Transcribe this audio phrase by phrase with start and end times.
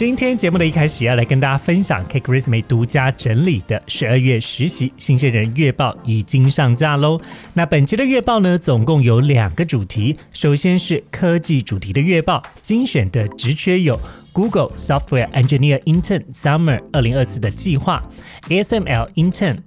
[0.00, 7.20] 今天节目的一开始要来跟大家分享 Cake Resume 独家整理的十二月实习新鲜人月报已经上架喽。
[7.52, 14.00] 那本期的月报呢，总共有两个主题，首先是科技主题的月报，精选的职缺有
[14.32, 18.02] Google Software Engineer Intern Summer 二零二四的计划
[18.48, 19.58] ，ASML Intern。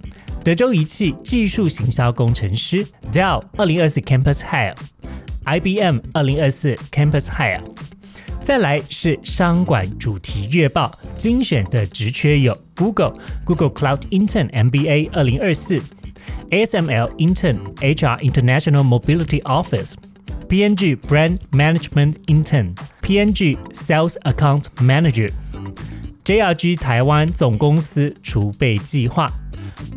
[0.42, 7.60] 德州仪器技术行销工程师 Dell 二零二四 Campus Hire，IBM 二零二四 Campus Hire。
[8.44, 15.80] 再来是商管主题月报，精选的职缺有 Google Google Cloud Intern MBA 二零二四
[16.50, 19.94] ，ASML Intern HR International Mobility Office。
[20.46, 25.30] PNG Brand Management Intern、PNG Sales Account Manager、
[26.24, 29.30] JRG 台湾总公司储备计划。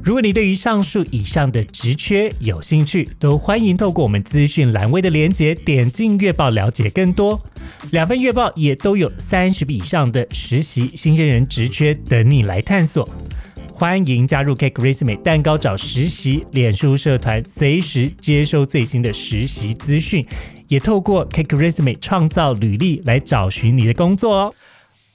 [0.04, 7.42] 如果你对于上述以上的职缺有兴趣，都欢迎透过我们资讯栏位的连结点进月报了解更多。
[7.92, 13.08] 两份月报也都有三十笔以上的实习新鲜人职缺等你来探索。
[13.72, 20.26] 欢迎加入 Cake Resume 蛋糕找实习脸书社团，随时接收最新的实习资讯，
[20.68, 24.54] 也透过 Cake Resume 创造履历来找寻你的工作哦。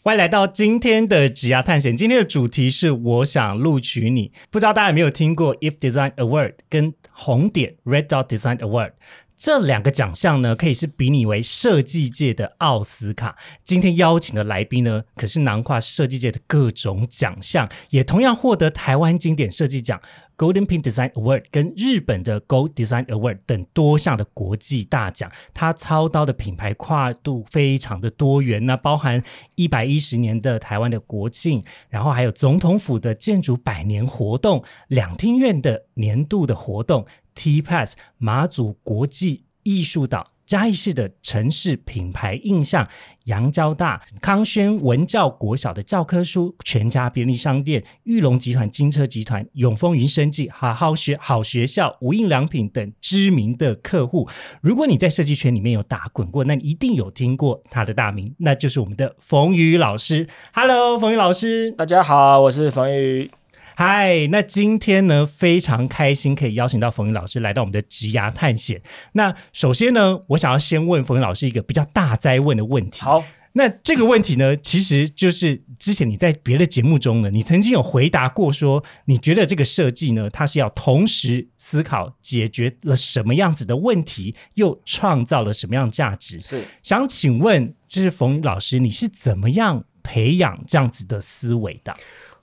[0.04, 1.96] 欢迎来到今天的职涯探险。
[1.96, 4.32] 今天的主题是我想录取你。
[4.50, 8.94] 不知道大家有没有听过 If Design Award 跟红点 Red Dot Design Award
[9.42, 10.54] 这两个奖项呢？
[10.54, 13.36] 可以是比拟为设计界的奥斯卡。
[13.64, 20.00] 今天邀请的来宾呢，可是囊括设计界的各种奖项，也同样获得台湾经典设计奖。
[20.38, 29.22] Golden Pin Design Award 跟日本的 Gold Design Award 等多项的国际大奖，它操刀的品牌跨度非常的多元，那包含
[29.56, 40.28] 一百一十年的台湾的国庆，然后还有总统府的建筑百年活动，两厅院的年度的活动，T Pass 马祖国际艺术岛。
[40.44, 42.86] 嘉义市的城市品牌印象，
[43.24, 54.28] 杨交大、康轩文教国小的教科书，全家便利商店、玉龙集团、金车集团、永丰云生技、好好学好学校、无印良品等知名的客户。
[54.60, 60.26] 如果你在设计圈里面有打滚过，那你一定有听过他的大名，那就是我们的冯宇老师。
[60.52, 63.30] Hello，冯宇老师，大家好，我是冯宇。
[63.74, 68.82] 嗨，那今天呢非常开心可以邀请到冯云老师来到我们的职涯探险。
[69.12, 73.02] 那首先呢，我想要先问冯云老师一个比较大灾问的问题。
[73.02, 73.24] 好，
[73.54, 86.38] 那这个问题呢，其实就是之前你在别的节目中呢，你曾经有回答过说，你觉得这个设计呢，它是要同时思考解决了什么样子的问题，又创造了什么样的价值？
[86.40, 91.94] 是想请问，就是冯云老师，你是怎么样培养这样子的思维的？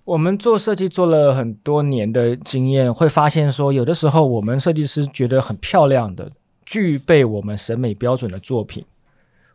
[0.10, 6.32] 我们做设计做了很多年的经验，会发现说，有的时候我们设计师觉得很漂亮的、
[6.66, 8.84] 具备我们审美标准的作品，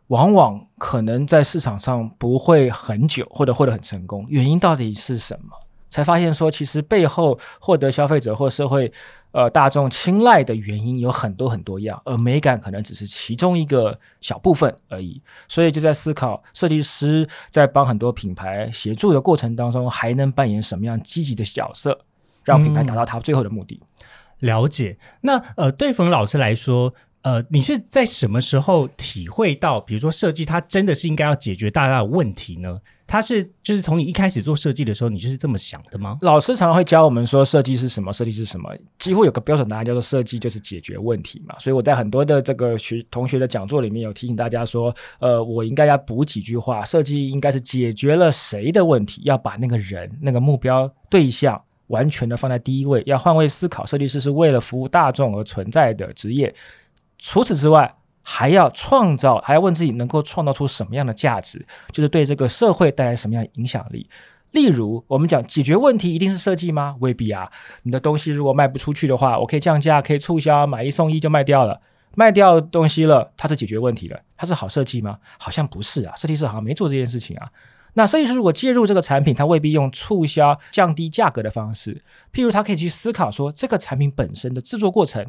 [0.07, 4.25] 往往可能在市场上不会很久，或者获得很成功。
[4.29, 5.64] 原因到底是什么？
[5.95, 8.91] 才发现说，其实背后获得消费者或社会
[9.31, 15.21] 呃大众青睐的原因有很多很多样，而美感可能只是其中一个小部分而已。
[15.47, 21.97] 所以就在思考，设计师在帮很多品牌协助的过程当中，还能扮演什么样积极的角色，
[22.43, 23.81] 让品牌达到它最后的目的？
[24.39, 24.97] 了解。
[25.21, 26.93] 那呃，对冯老师来说。
[27.25, 32.79] 呃，你是在什么时候体会到，比如说设计它真的是应该要解决大家的问题呢？
[33.07, 36.17] 它是就是从你一开始做设计的时候，你就是这么想的吗？
[36.21, 38.13] 老师常常会教我们说，设计是什么？
[38.13, 38.69] 设计是什么？
[38.99, 41.55] 几乎有个标准答案叫做设计就是解决问题嘛。
[41.57, 49.23] 所以我在很多的这个学同学的讲座里面有提醒大家说，呃，我应该要补几句话，设计应该是解决了谁的问题？
[49.25, 56.53] 要把那个人那个目标对象完全的放在第一位，要换位思考，设计师是为了服务大众而存在的职业。
[57.27, 64.07] 除此之外，还要创造，还要问自己能够创造出什么样的价值，就是对这个社会带来什么样的影响力。
[64.51, 66.95] 例如，我们讲解决问题一定是设计吗？
[66.99, 67.51] 未必啊。
[67.81, 71.81] 你的东西如果卖不出去的话，我可以降价，可以促销，买一送一就卖掉了。
[72.13, 75.17] 卖掉东西了，它是解决问题了，它是好设计吗？
[75.39, 76.13] 好像不是啊。
[76.15, 77.49] 设计师好像没做这件事情啊。
[77.93, 81.99] 那设计师如果介入这个产品，他未必用促销、降低价格的方式，
[82.31, 85.25] 譬如他可以去思考说，这个产品本身的制作过程。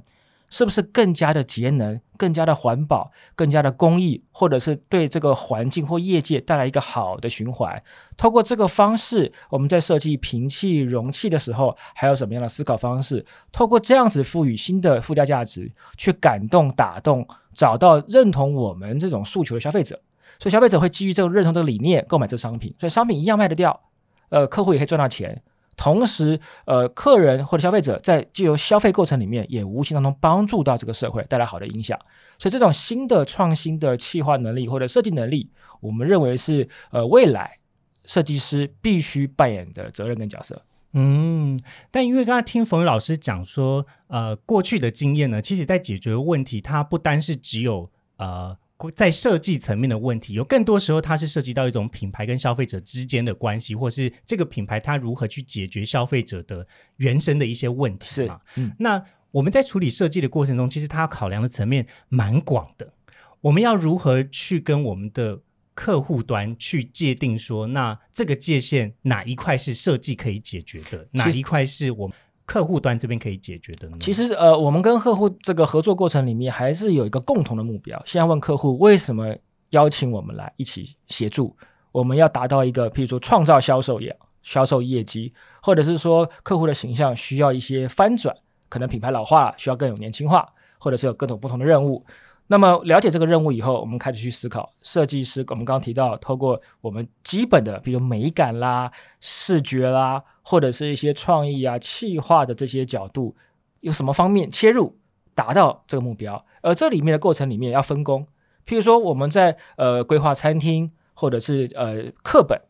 [0.49, 7.81] 是不是更加的节能、更加的环保、更加的公益，或者是对这个环境或业界带来一个好的循环？
[8.17, 13.25] 透过这个方式，我们在设计瓶器、容器的时候，还有什么样的思考方式？
[13.51, 20.01] 透过这样子赋予新的附加价值，去感动、打动、找到认同我们这种诉求的消费者。
[20.39, 23.81] 所以消费者会基于这个认同这个理念购买这商品，所以商品一样卖得掉，
[24.29, 25.43] 呃，客户也可以赚到钱。
[25.77, 31.99] 同时，呃，客人或者消费者在借由消费过程里面，也无形当中帮助到这个社会，带来好的影响。
[32.39, 35.51] 所以，这种新的创新的企划能力或者设计能力，
[35.81, 37.59] 我们认为是呃未来
[38.05, 40.63] 设计师必须扮演的责任跟角色。
[40.95, 48.57] 嗯，但因为刚才听冯宇老师讲说，呃，过去的经验呢，其实在解决问题，它不单是只有呃。
[48.95, 58.41] 在设计层面的问题，有更多时候它是涉及到一种品牌跟消费者之间的关系，或是这个品牌它如何去解决消费者的原生的一些问题嘛？
[58.57, 62.93] 嗯，那我们在处理设计的过程中，其实它考量的层面蛮广的。
[63.41, 65.41] 我们要如何去跟我们的
[65.75, 72.17] 客户端去界定说，那这个界限哪一块是设计可以解决的，哪一块是我们？
[72.47, 73.97] 客户端这边可以解决的呢？
[74.01, 78.01] 其实，呃，我们跟客户这个合作过程里面，还是有一个共同的目标。
[78.07, 79.35] 现在问客户为什么
[79.71, 81.57] 邀请我们来一起协助？
[81.91, 88.35] 我们要达到一个，譬如说创造销售业、销售业绩，或者是说客户的形象需要一些翻转，
[88.69, 90.49] 可能品牌老化需要更有年轻化，
[90.79, 92.05] 或者是有各种不同的任务。
[92.49, 95.45] 那么了解这个任务以后，我们开始去思考设计师。
[95.49, 103.35] 我们刚刚提到，透过我们基本的，比如美感啦、视觉啦，或者是一些创意啊、气化的这些角度，
[103.81, 104.97] 有什么方面切入，
[105.35, 106.47] 达到这个目标？
[106.63, 108.25] 而这里面的过程里面要分工。
[108.65, 112.63] 譬如说，我们在呃规划餐厅，或者是呃课本，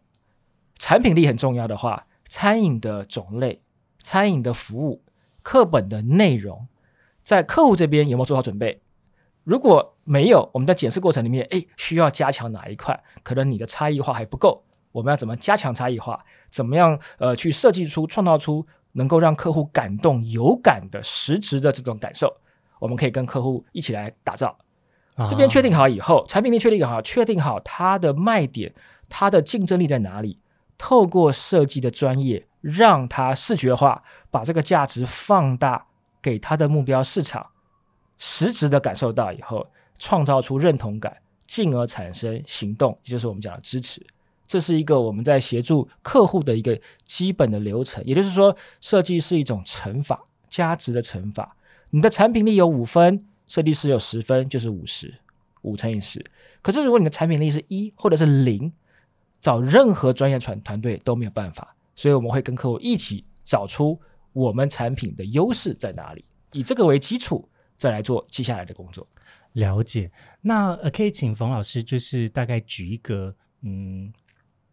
[0.79, 3.61] 产品力很重要的话，餐饮的种类、
[3.99, 5.03] 餐饮的服务、
[5.43, 6.69] 课本的内容，
[7.21, 8.81] 在客户这边有没有做好准备？
[9.45, 13.05] 如果没有，我们在检视过程里面，哎，需要加强哪一块？
[13.23, 14.65] 可能你的差异化还不够，
[14.97, 16.25] 我们要怎么加强差异化？
[16.49, 16.99] 怎么样？
[17.19, 22.35] 呃，去设计出、创造出能够让客户感动、有感的实质的这种感受？
[22.79, 24.57] 我们可以跟客户一起来打造。
[25.29, 28.73] 这边确定好以后，产品力确定好，确定好它的卖点、
[29.11, 30.41] 它的竞争力在哪里？
[30.79, 35.89] 透过设计的专业，让它视觉化，把这个价值放大
[36.23, 37.49] 给它的目标市场。
[38.17, 39.67] 实质的感受到以后，
[39.99, 44.01] 创造出认同感，进而产生行动，也就是我们讲的支持。
[44.47, 48.05] 这是一个我们在协助客户的一个基本的流程。
[48.05, 51.57] 也就是说，设计是一种乘法，加值的乘法。
[51.91, 55.15] 你的产品力有五分，设计师有十分，就是五十，
[55.63, 56.25] 五乘以十。
[56.63, 58.73] 可是如果你的产品力是一或者是零，
[59.41, 61.77] 找任何专业团团队都没有办法。
[61.95, 64.01] 所以我们会跟客户一起找出
[64.33, 67.49] 我们产品的优势在哪里，以这个为基础。
[67.79, 69.07] 再来做接下来的工作，
[69.53, 70.11] 了解。
[70.41, 74.11] 那呃，可以请冯老师，就是大概举一个嗯，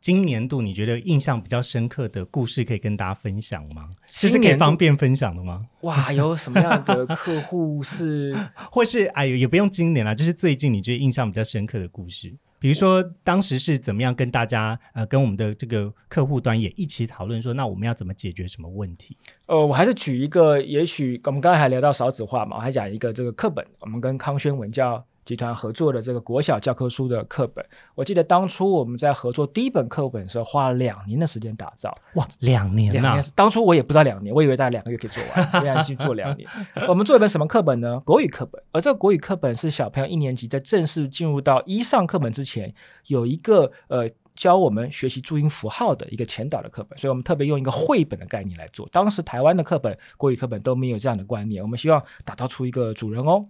[0.03, 3.89] 今年度你觉得印象比较深刻的故事，可以跟大家分享吗？
[4.05, 5.65] 其实可以方便分享的吗？
[5.83, 8.35] 哇，有什么样的客户是，
[8.69, 12.35] 或是哎，也不用今年了，就是最近你觉得印象比较深刻的故事。
[12.59, 19.17] 比如说，当时是怎么样跟大家呃，跟我们的这个客户端也一起讨论说，那我们要怎么解决什么问题？
[19.47, 25.05] 呃，我还是举一个，也许我们刚才还聊到少子化嘛，我还讲一个这个课本，我们跟康轩文教。
[25.25, 27.65] 集团合作的这个国小教科书的课本，
[27.95, 31.95] 我记得当初我们在合作第一本课本的时候，花了两年的时间打造。
[32.15, 36.47] 哇，两年两年，当初我也不知道两年，我以为大概两个月可以做完， 现在去做两年。
[36.87, 37.99] 我们做一本什么课本呢？
[38.01, 38.61] 国语课本。
[38.71, 42.73] 而这个国语课本是小朋友一年级在正式进入到一上课本之前，
[43.07, 48.87] 有一个呃教我们学习注音符号的一个前导的课本，所以我们特别用一个绘本的概念来做。
[48.91, 53.43] 当时台湾的课本，国语课本都没有这样的观念，我们希望打造出一个主人翁。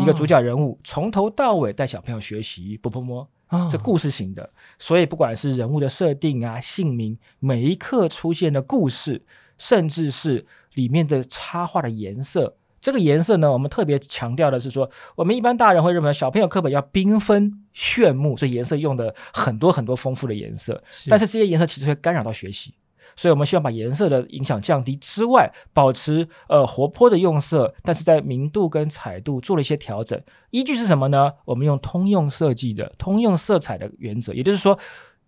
[0.00, 3.28] 一个主角人物从头到尾带小朋友学习，不不摸，
[3.68, 9.22] 这故事型的，所以不管是人物的设定啊、姓名、每一刻出现的故事，
[9.58, 22.74] 甚至是里面的插画的颜色，这个颜色呢，我们特别强调的是说，我们一般大人会认为小朋友课本要缤纷炫目，所以颜色用的很多很多丰富的颜色，但是这些颜色其实会干扰到学习。
[23.20, 30.18] 所以我们希望把颜色的影响降低之外，保持呃活泼的用色，但是在明度跟彩度做了一些调整。
[30.52, 31.30] 依据是什么呢？
[31.44, 34.78] 我们用通用设计的通用色彩的原则，也就是说，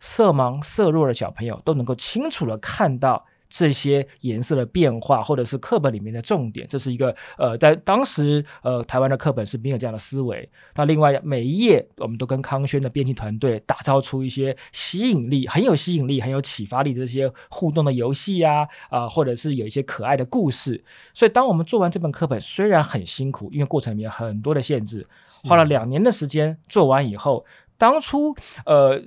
[0.01, 10.49] 色盲色弱的小朋友都能够清楚的看到这些颜色的变化，或者是课本里面的重点，这是一个呃，在当时呃台湾的课本是没有这样的思维。
[10.75, 20.83] 那另外每一页，我们都跟康轩的编辑团队打造出一些吸引力、很有吸引力、很有启发力的这些互动的游戏呀，啊，或者是有一些可爱的故事。
[21.13, 25.07] 所以当我们做完这本课本，虽然很辛苦，因为过程里面很多的限制，
[25.45, 27.45] 花了两年的时间做完以后，
[27.77, 28.99] 当初呃。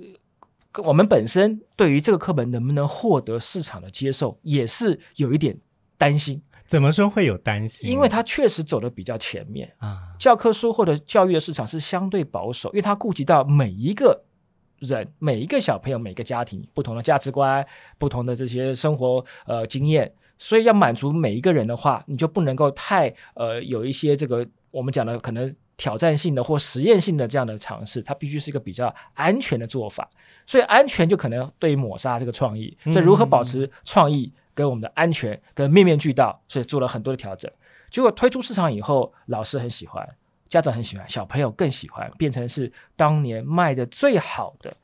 [0.83, 5.57] 我们本身对于这个课本能不能获得市场的接受，也是有一点
[5.97, 6.41] 担心。
[6.65, 7.89] 怎么说会有担心？
[7.89, 9.99] 因为它确实走的比较前面啊。
[10.19, 14.23] 教科书或者教育的市场是相对保守，因为它顾及到每一个
[14.79, 17.65] 人、每一个小朋友、每个家庭不同的价值观、
[17.97, 25.55] 不同的这些生活呃经验，所以要满足每一个人的话，你就不能够太呃有一些这个我们讲的可能。
[25.77, 30.09] 挑战性的或实验性的这样的尝试，它必须是一个比较安全的做法。
[30.45, 32.77] 所以安全就可能对于抹杀这个创意。
[32.83, 37.51] 所以如何保持创意跟我们的安全跟面面俱到，所以做了很多的调整。
[37.89, 40.07] 结果推出市场以后，老师很喜欢，
[40.47, 44.75] 家长很喜欢，小朋友更喜欢，变成是当年卖的最好的。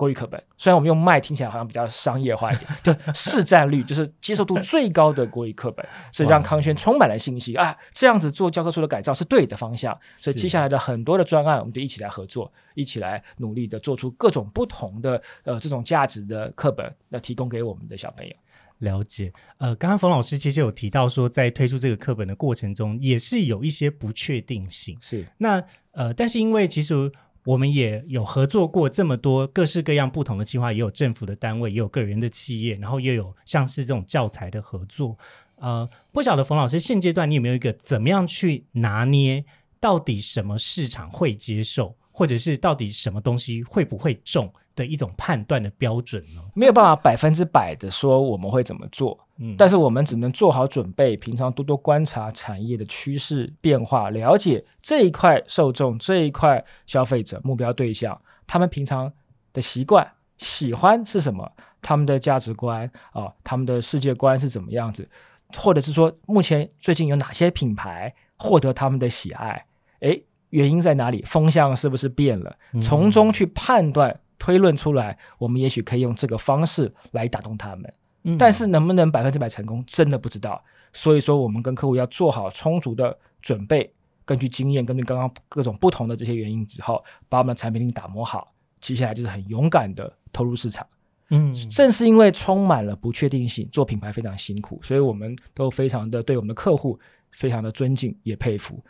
[0.00, 7.76] 国语课本，虽然我们用卖听起来好像比较商业化一点， 就市占率就是接受度最高的国语课本，所以让康轩充满了信心啊！
[7.92, 18.32] 这样子做教科书的改造是对的方向，所以接下来的很多的专案，我们就一起来合作，一起来努力的做出各种不同的呃这种价值的课本，要提供给我们的小朋友。
[18.78, 24.96] 了解，呃，刚刚冯老师其实有提到说，在推出这个课本的过程中，也是有一些不确定性。
[24.98, 27.12] 是，那呃，但是因为其实。
[27.44, 35.16] 我们也有合作过这么多各式各样不同的计划，也有政府的单位，也有个人的企业，然后又有像是这种教材的合作。
[35.56, 39.44] 呃，不晓得冯老师现阶段你有没有一个怎么样去拿捏，
[39.78, 44.52] 到底什么市场会接受，或者是到底什么东西会不会中？
[44.76, 46.40] 的一种判断的标准呢？
[46.54, 59.12] 没有办法百分之百的说我们会怎么做，嗯，但是我们只能做好准备，平常多多观察产业的趋势变化，了解这一块受众、这一块消费者目标对象，他们平常
[59.52, 65.08] 的习惯、喜欢是什么，他们的价值观啊，他们的世界观是怎么样子，
[65.56, 69.66] 或者是说目前最近有哪些品牌获得他们的喜爱？
[70.00, 71.22] 诶，原因在哪里？
[71.22, 72.56] 风向是不是变了？
[72.80, 74.19] 从中去判断。
[74.40, 77.94] 推论出来，我们也许可以用这个方式来打动他们，
[78.36, 80.60] 但是能不能百分之百成功，真的不知道。
[80.92, 83.92] 所以说，我们跟客户要做好充足的准备，
[84.24, 88.48] 根据经验，根据刚刚各种不同的这些原因之后，把我们的产品力打磨好，
[88.80, 90.84] 接下来就是很勇敢的投入市场。
[91.28, 96.98] 嗯，正是因为充满了不确定性，做品牌非常辛苦，所以我们都非常的对我们的客户
[97.30, 98.82] 非常的尊敬，也佩服。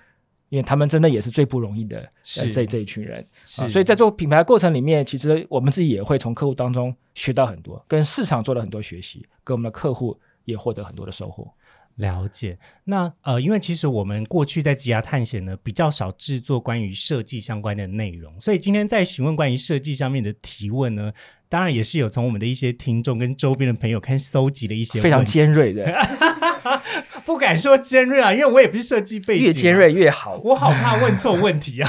[0.50, 3.24] 因为他们真的也是最不容易的这这一群人
[3.58, 11.50] 啊，所以在做品牌过程里面，其实我们自己也会从客户当中学到很多，跟市场做了很多学习，跟我们的客户也获得很多的收获。
[11.96, 12.58] 了解。
[12.84, 21.12] 那呃，因为其实我们过去在吉亚探险呢，比较少制作关于设计相关的内容，所以今天在询问关于设计上面的提问呢，
[21.48, 25.84] 当然也是有从我们的一些听众跟周边的朋友看搜集了一些非常尖锐的。
[27.30, 30.40] 不敢说尖锐啊，因为我也不是设计背景，越尖锐越好。
[30.42, 31.88] 我好怕问错问题啊！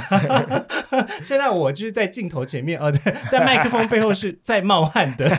[1.24, 2.92] 现在我就是在镜头前面，呃，
[3.28, 5.36] 在麦克风背后是在冒汗的。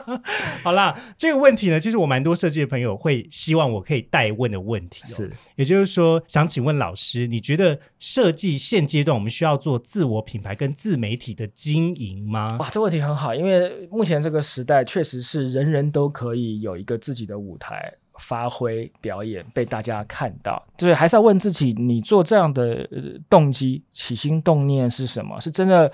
[0.62, 12.58] 好啦，这个问题呢，其实我蛮多设计的朋友会希望我可以代问的问题，是，也就是说，想请问老师，你觉得设计现阶段我们需要做自我品牌跟自媒体的经营吗？
[12.60, 17.90] 哇，这问题很好，因为目前这个时代确实是人人都可以有一个自己的舞台。
[18.18, 22.88] 发挥表演被大家看到，对，还是要问自己，你做这样的
[23.28, 25.40] 动机、起心动念是什么？
[25.40, 25.90] 是真的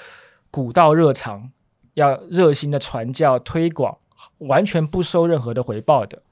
[0.51, 1.51] 古道热肠，
[1.95, 3.97] 要热心的传教推广，
[4.39, 6.23] 完全不收任何的回报的，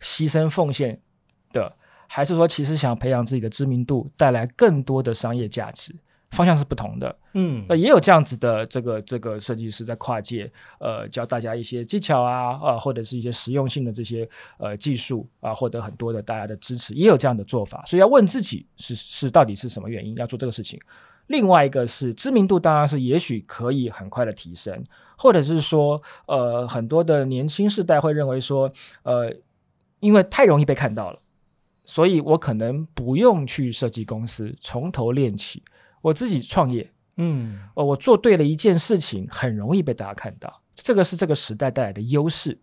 [0.00, 1.00] 牺牲奉献
[1.50, 1.74] 的，
[2.06, 5.94] 还是说其实想培养自己的知名度，带来更多的商业价值？
[6.30, 17.82] 方向是不同的，嗯，呃，也有这样子的这个这个设计师在跨界，呃，教大家一些技巧啊，啊，或者是一些实用性的这些呃技术啊，获得很多的大家的支持，也有这样的做法。
[17.86, 20.78] 所以要问自己是是到底是什么原因要做这个事情。
[21.28, 24.82] 另外一个是知名度，当然是也许可以很快的提升，
[25.16, 28.70] 或者是说，呃，很多的年轻世代会认为说，
[29.02, 29.34] 呃，
[30.00, 31.18] 因为太容易被看到了，
[31.82, 35.62] 所以我可能不用去设计公司从头练起。
[36.08, 42.58] 我自己创业，嗯，哦，我做对了一件事情，很容易被大家看到，这个是这个时代带来的优势。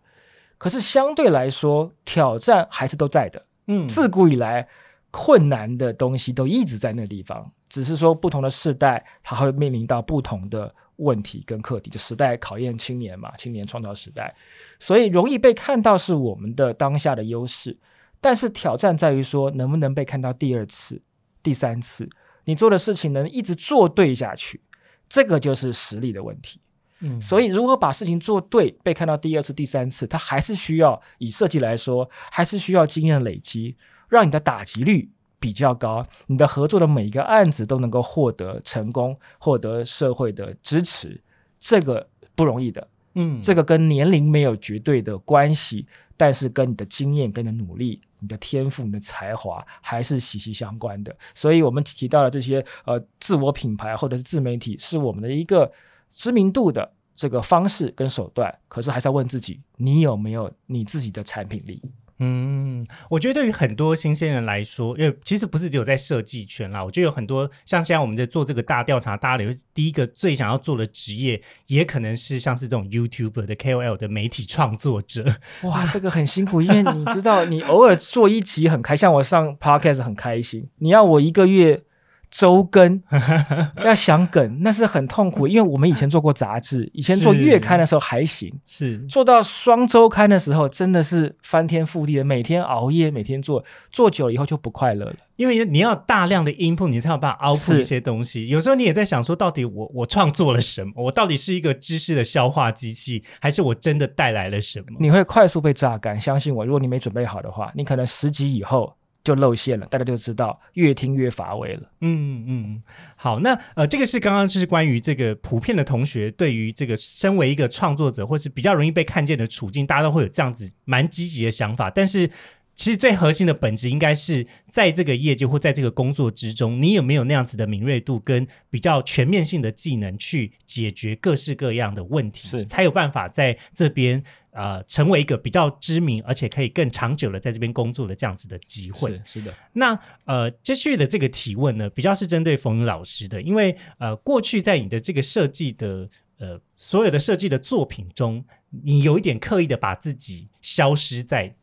[0.58, 4.66] 可是相对来说，挑战还是都在的，嗯，自古以来
[5.10, 14.34] 困难的东西都一直在那地方，只是说不同的世代，它会面临到不同的问题跟课题，就时代考验青年嘛，青年创造时代，
[14.78, 17.76] 所以容易被看到是我们的当下的优势，
[18.18, 21.02] 但是挑战在于说能不能被看到第二次、
[21.42, 22.08] 第三次，
[22.46, 24.62] 你做的事情能一直做对下去，
[25.08, 26.58] 这个就是实力的问题。
[27.00, 33.76] 嗯所以，如何把事情做对，被看到第二次、第三次，它还是需要以设计来说，还是需要经验累积，
[34.08, 41.20] 让你的打击率比较高，你的合作的每一个案子都能够获得成功，获得社会的支持，
[41.60, 42.88] 这个不容易的。
[43.14, 45.86] 嗯这个跟年龄没有绝对的关系，
[46.16, 51.16] 但是跟你的经验、跟你的努力、你的天赋、你的才华还是息息相关的。
[51.34, 55.70] 所以，我们提到了这些呃自我品牌或者是自媒体，是我们的一个
[56.08, 58.52] 知名度的这个方式跟手段。
[58.68, 61.82] 可是，还是要问自己，你有没有你自己的产品力？
[62.18, 75.36] 嗯，我觉得对于很多新鲜人来说，因为其实不是只有在设计圈啦，我觉得有很多像现在我们在做这个大调查，大家留第一个最想要做的职业，也可能是像是这种 YouTuber 的 KOL 的媒体创作者。
[75.62, 81.82] 哇，这个很辛苦，因为你知道，你偶尔做一期很开，像我上 Podcast 很开心，你要我一个月
[82.30, 83.02] 周更，
[83.84, 85.46] 要想梗，那是很痛苦。
[85.48, 95.16] 因为我们以前做过杂志，以前做月刊的时候还行，是做到双周刊的时候，真的是翻天覆地的，每天熬夜，每天做，做久了以后就不快乐了。
[95.36, 98.48] 因为你要大量的 input，你才有办法 output 一些东西。
[98.48, 100.92] 有时候你也在想说，到底我我创作了什么？
[100.96, 104.86] 我到底是一个知识的消化机器，还是我真的带来了什么？
[104.98, 108.94] 你会快速被榨干，相信我，如果你没准备好的话，你可能十集以后
[109.26, 111.90] 就露馅了，大家就知道越听越乏味了。
[112.00, 112.82] 嗯嗯，
[113.16, 122.30] 好，那呃，这个是刚刚就是关于这个普遍的同学对于这个身为一个创作者或是比较容易被看见的处境，大家都会有这样子蛮积极的想法，但是。
[122.78, 134.22] 其实最核心的本质应该是在这个业界或在这个工作之中，你有没有那样子的敏锐度跟比较全面性的技能去解决各式各样的问题，是才有办法在这边
[134.56, 139.10] 呃成为一个比较知名而且可以更长久的在这边工作的这样子的机会。
[139.24, 146.08] 是是的，那呃，接续的这个提问呢，比较是针对冯云老师的，因为呃，过去在你的这个设计的
[146.38, 148.44] 呃所有的设计的作品中，
[148.82, 151.54] 你有一点刻意的把自己消失在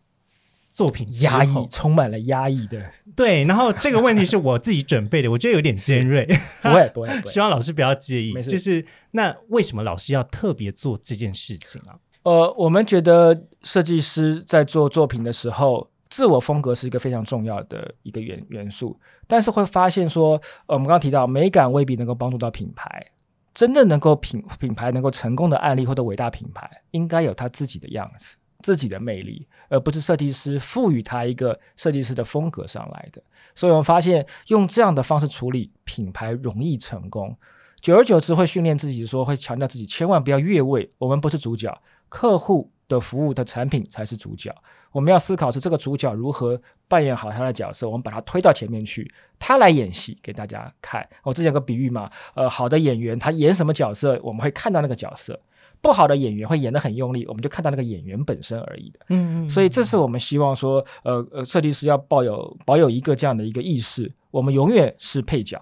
[0.69, 6.25] 作品压抑，充满了压抑的，对，然后这个问题是我自己准备的，我觉得有点尖锐，
[6.63, 7.39] 不会不会不会 希。
[7.39, 8.33] 望老师不要介意。
[8.41, 11.99] 就是那为什么老师要特别做这件事情啊？
[12.23, 23.05] 呃，我们觉得设计师在做作品的时候，自我风格是一个非常重要的一个元元素，但是会发现说，呃，我们刚刚提到美感未必能够帮助到品牌，
[23.53, 33.21] 真正能够品品牌能够成功的案例或者伟大品牌，应该有它自己的样子、自己的魅力，而不是设计师赋予它一个设计师的风格上来的。
[33.53, 37.35] 所以我们发现，用这样的方式处理品牌容易成功。
[37.81, 41.69] 久而久之，会训练自己说，会强调自己千万不要越位，我们不是主角，
[42.13, 44.51] 客户的服务的产品才是主角。
[44.91, 51.03] 我们要思考是这个主角如何扮演好他的角色，我们把他推到前面去，他来演戏给大家看。
[51.23, 55.33] 我之前有个比喻嘛，呃，好的演员他演什么角色，我们会看到那个角色；
[55.81, 58.99] 不好的演员会演得很用力，我们就看到那个演员本身而已的。
[59.09, 65.59] 嗯所以这是我们希望说，呃呃，设计师要抱有保有一个这样的一个意识，我们永远是配角。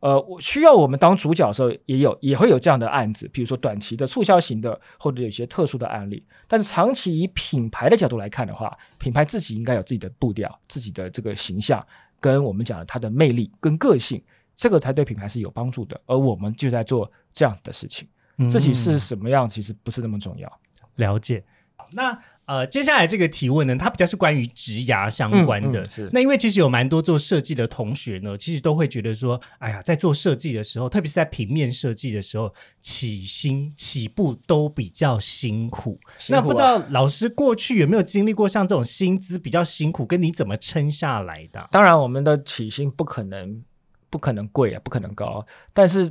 [0.00, 6.24] 呃，我需要我们当主角的时候，也有也会有这样的案子，比如说短期的促销型的，或者有一些特殊的案例。
[6.48, 11.86] 但是长期以品牌的角度来看的话，品牌自己应该有自己的步调、自己的这个形象，
[12.18, 14.22] 跟我们讲的它的魅力跟个性，
[14.56, 16.00] 这个才对品牌是有帮助的。
[16.06, 18.08] 而我们就在做这样子的事情，
[18.48, 20.50] 自己是什么样其实不是那么重要。
[20.96, 21.44] 了解。
[21.92, 22.16] 那
[22.50, 25.82] 呃，接下来这个提问呢，它比较是关于职涯相关的。
[25.82, 35.96] 嗯嗯是那因为其实有蛮多做设计的同学呢，其实都会觉得说，哎呀，在做设计的时候，特别是在平面设计的时候，起薪起步都比较辛苦。
[36.18, 41.68] 辛苦啊那不知道老师过去有没有经历过像这种薪资比较辛苦，跟你怎么撑下来的？
[41.70, 43.62] 当然，我们的起薪不可能
[44.10, 45.46] 不可能贵啊，不可能高。
[45.72, 46.10] 但是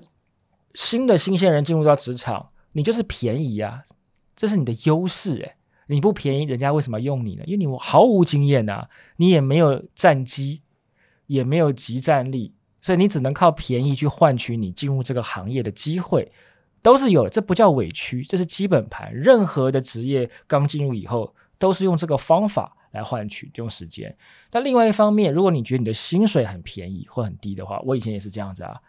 [0.74, 3.84] 新的新鲜人进入到职场，你就是便宜啊，
[4.38, 5.56] 这是你的优势诶。
[5.92, 7.44] 你不便宜，人家为什么用你呢？
[7.48, 10.62] 因为你毫无经验呐、你也没有战机，
[11.26, 16.32] 也没有集战力，所以你只能靠便宜去换取你进入这个行业的机会，
[16.84, 17.28] 都是有。
[17.28, 19.12] 这不叫委屈，这是基本盘。
[19.12, 24.16] 任何的职业刚进入以后，都是用这个方法来换取，用时间。
[24.52, 28.80] 但另外一方面，如果你觉得你的薪水很便宜或很低的话，我以前也是这样子啊。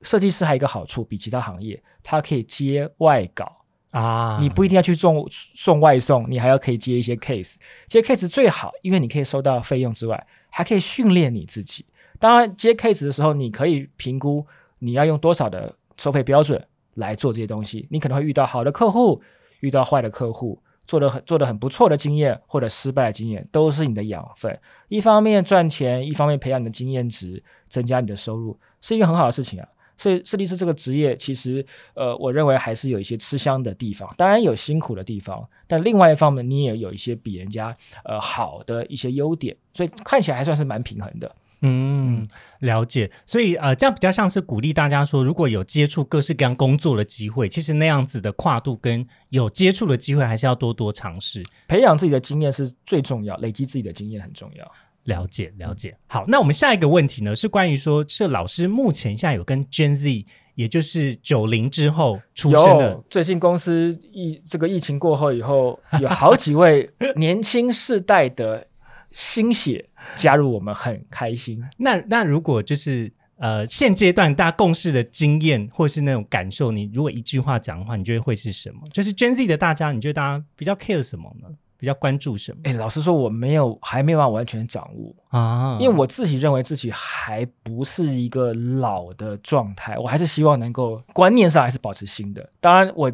[0.00, 3.63] 设计师还有一个好处，比其他行业，他可以接外稿。
[3.94, 7.54] 啊你不一定要去送送外送，你还要可以接一些 case。
[7.86, 11.86] 接 case 最好，因为你可以收到费用之外，还可以训练你自己。
[12.18, 14.44] 当然，接 case 的时候，你可以评估
[14.80, 16.60] 你要用多少的收费标准，
[16.94, 17.86] 来做这些东西。
[17.90, 19.22] 你可能会遇到好的客户，
[19.60, 24.58] 遇到坏的客户，做的很做的很不错的经验或者失败的经验，都是你的养分。
[24.88, 29.68] 一方面赚钱，一方面培养你的经验值，增加你的收入，是一个很好的事情啊。
[29.96, 41.34] 所以设计师这个职业，其实呃，我认为还是有一些吃香的地方，当然有辛苦的地方，但另外一方面，你也有一些比人家呃好的一些优点，所以看起来还算是蛮平衡的。
[41.66, 42.28] 嗯，
[42.58, 43.10] 了解。
[43.24, 54.72] 所以呃，这样比较像是鼓励大家说，如果有接触各式各样工作的机会，其实那样子的跨度跟有接触的机会，还是要多多尝试，培养自己的经验是最重要，累积自己的经验很重要。
[55.04, 55.96] 了解了解。
[56.06, 68.66] 好，那我们下一个问题呢，是关于说，这老师目前现在有跟 Gen Z，也就是九零之后出生的，最近公司疫这个疫情过后以后，有好几位 年轻世代的
[69.10, 71.62] 新血加入我们，很开心。
[71.76, 78.80] 那那如果就是呃现阶段大家共事的经验或是那种感受，你如果一句话讲的话，你觉得会是什么？
[78.92, 81.48] 就是 Gen Z 的大家，你觉得大家比较 care 什么呢？
[81.84, 85.76] 比较关注什么哎，老实说，我没有还没有办法完全掌握，啊？
[85.78, 92.48] 因为我自己认为自己还不是一个老的状态，我还是希望能够观念上还是保持新的。
[92.58, 93.12] 当然我，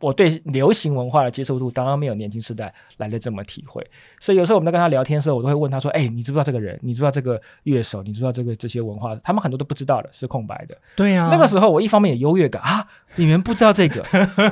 [0.00, 3.82] 我对流行文化的接受度当然没有年轻时代来的这么体会。
[4.20, 6.78] 所以有时候我们在跟他聊天的时候，我都会问他说：“哎，你知不知道这个人？
[6.82, 8.02] 你知不知道这个乐手？
[8.02, 9.16] 你知不知道这个这些文化？
[9.16, 10.76] 他们很多都不知道的，是空白的。
[10.94, 14.02] 对啊，那个时候我一方面有优越感啊，你们不知道这个；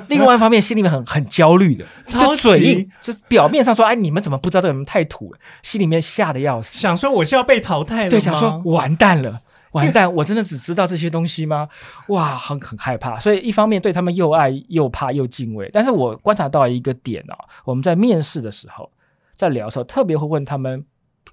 [0.08, 4.72] 另外一方面心里面很很焦虑的， 就嘴硬，就表面上说哎你们怎么不知道这个？
[4.72, 6.78] 你们太土了，心里面吓得要死。
[6.78, 9.42] 想说我是要被淘汰了吗，对，想说完蛋了，
[9.72, 11.68] 完蛋，我真的只知道这些东西吗？
[12.08, 13.18] 哇，很很害怕。
[13.18, 18.90] 所以一方面对他们又爱又怕又敬畏，但是我观察到一个点哦，我们在面试的时候，
[19.34, 20.84] 在聊的时候，特别会问他们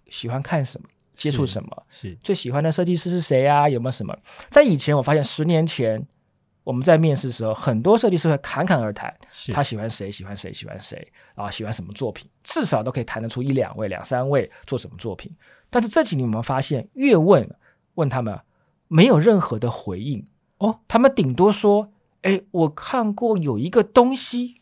[0.10, 3.70] 喜欢看什么，接触什么，是最喜欢的设计师是谁啊？
[3.70, 4.14] 有没有什么？
[4.50, 6.06] 在以前，我发现十年前
[6.66, 9.14] 我们在面试的时候，很多设计师会侃侃而谈，
[9.54, 15.32] 他喜欢谁，喜欢谁，喜欢谁啊，喜欢什么作品，至少都可以谈得出一两位、两三位做什么作品。
[15.70, 17.50] 但是这几年我们发现，越问
[17.94, 18.38] 问他们，
[18.90, 20.26] 没有任何的回应
[20.58, 21.92] 哦，他们顶多说
[22.24, 24.56] ：“哎，我看过有一个东西，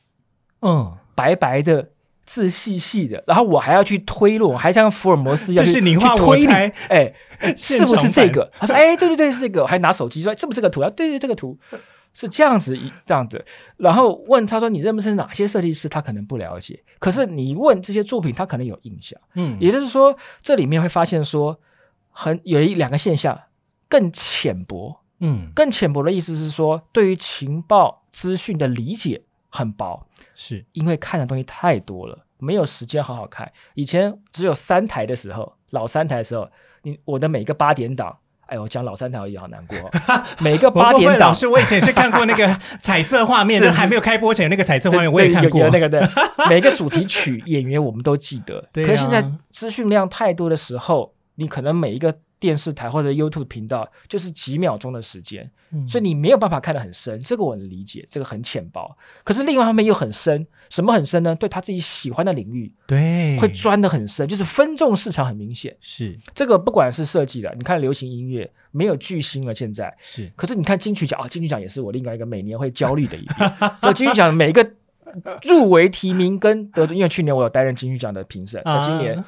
[0.61, 1.89] 嗯，白白的。”
[2.25, 7.13] 字细细的，然后我还要去推论，我还像福尔摩斯一样去，是你画去推猜哎，
[7.57, 8.49] 是不是这个？
[8.57, 11.59] 他说：“哎，对对对，是这个。”我还拿手机说：“是不是这个图？”啊，对对，这个图
[12.13, 13.43] 是这样子一这样子。
[13.77, 19.19] 然后问他说：“你认不认识哪些设计师？”他可能不了解，可是你问这些作品，他可能有印象。
[19.35, 21.59] 嗯，也就是说，这里面会发现说，
[22.09, 23.39] 很有一两个现象
[23.89, 25.01] 更浅薄。
[25.19, 33.49] 嗯，更浅薄的意思是说，对于情报资讯的理解很薄，是因为看的东西太多了，没有时间好好看。
[33.75, 36.49] 以前只有三台的时候，老三台的时候，
[36.81, 38.17] 你我的每个八点档，
[38.53, 39.75] 哎，我讲老三台我也好难过、
[40.07, 45.67] 哦，每个八点档老师，我以前是看过那个彩色画面，是还没有开播前那个彩色画面，我也看过。
[45.69, 45.99] 那个对，
[46.49, 48.63] 每个主题曲 演员我们都记得。
[48.71, 52.13] 对啊可是现在资讯量太多的时候，你可能每一个
[52.43, 57.17] 电视台或者 YouTube 频道就是几秒钟的时间，嗯所以你没有办法看得很深。
[57.23, 58.97] 这个我能理解，这个很浅薄。
[59.23, 61.33] 可是另外一方面又很深，什么很深呢？
[61.33, 65.73] 对他自己喜欢的领域对，会钻得很深，就是分众市场很明显。
[65.79, 73.51] 是这个不管是设计的，你看流行音乐没有巨星了，现在是可是你看金曲奖啊，金曲奖也是我另外一个每年会焦虑的一点。
[73.81, 74.69] 就金曲奖每一个
[75.43, 79.25] 入围提名跟得主，因为去年我有担任金曲奖的评审，那今年啊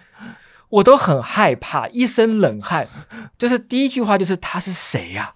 [0.75, 2.87] 我都很害怕，一身冷汗。
[3.37, 5.33] 就是第一句话就是他是谁呀、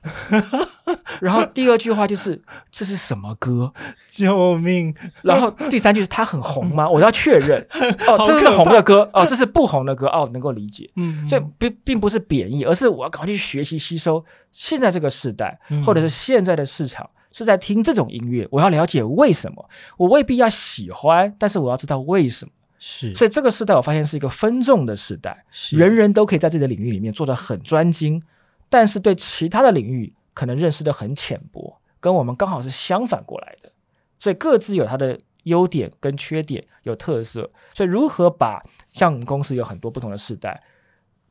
[1.21, 3.73] 然后第二句话就是这是什么歌？
[4.07, 4.93] 救命！
[5.21, 6.89] 然后第三句是他很红吗？
[6.89, 7.65] 我要确认
[8.07, 10.89] 哦，好这是红的歌哦，这是不红的歌哦，能够理解。
[10.95, 22.51] 嗯，这并并不是贬义，而是我要赶快去学习吸收现在这个时代，嗯或者是现在的市场是在听这种音乐，我要了解为什么，我未必要喜欢，但是我要知道为什么。
[22.79, 25.77] 是，所以这个时代我发现是一个分众的时代，是。
[25.77, 28.23] 人人都可以在自己的领域里面做得很专精，
[28.69, 33.71] 但是对其他的领域可能认识的很浅薄，跟我们刚好是相反过来的，
[34.17, 37.51] 所以各自有它的优点跟缺点，有特色。
[37.73, 38.63] 所以如何把
[38.93, 40.61] 像我们公司有很多不同的世代，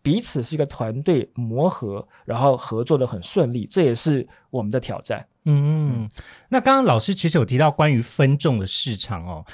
[0.02, 5.26] 彼此是一个团队磨合，然后合作的很顺利，这也是我们的挑战。
[5.44, 6.08] 嗯，
[6.50, 9.46] 那刚刚老师其实有提到关于分众的市场哦，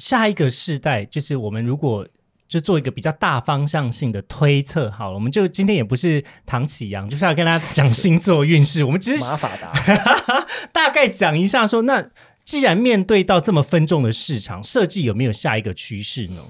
[0.00, 2.08] 下一个世代就是我们如果
[2.48, 9.72] 就做一个比较大方向性的推测好了，我们就今天也不是唐启阳，就是要跟大家讲星座运势，我们只是马法达，
[10.72, 12.10] 大概讲一下说，那
[12.42, 16.42] 既然面对到这么分众的市场，设计有没有下一个趋势呢？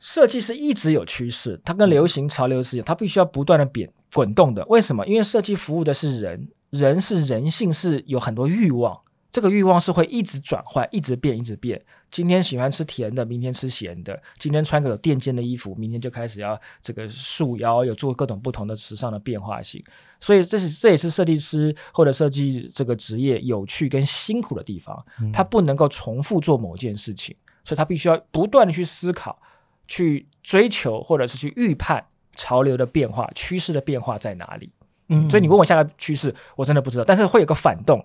[0.00, 4.66] 设计是一直有趋势，它跟流行潮流是一样，它必须要不断的变滚动的。
[4.66, 5.06] 为什么？
[5.06, 9.00] 因为设计服务的是人，人是人性是有很多欲望，
[9.32, 11.80] 这个欲望是会一直转换、一直变、一直变。
[12.10, 19.82] 今天喜欢吃甜的，明天吃咸的；今天穿个有垫肩的衣服，明天就开始要这个束腰，有做各种不同的时尚的变化性。
[20.18, 25.04] 所以，这是这也是设计师或者设计这个职业有趣跟辛苦的地方。
[25.32, 29.38] 他不能够重复做某件事情，所以他必须要不断的去思考、
[29.86, 34.70] 去追求，或者是去预判潮流的变化、趋势的变化在哪里。
[35.08, 38.02] 嗯所以你问我下个趋势，我真的不知道，但是会有个反动。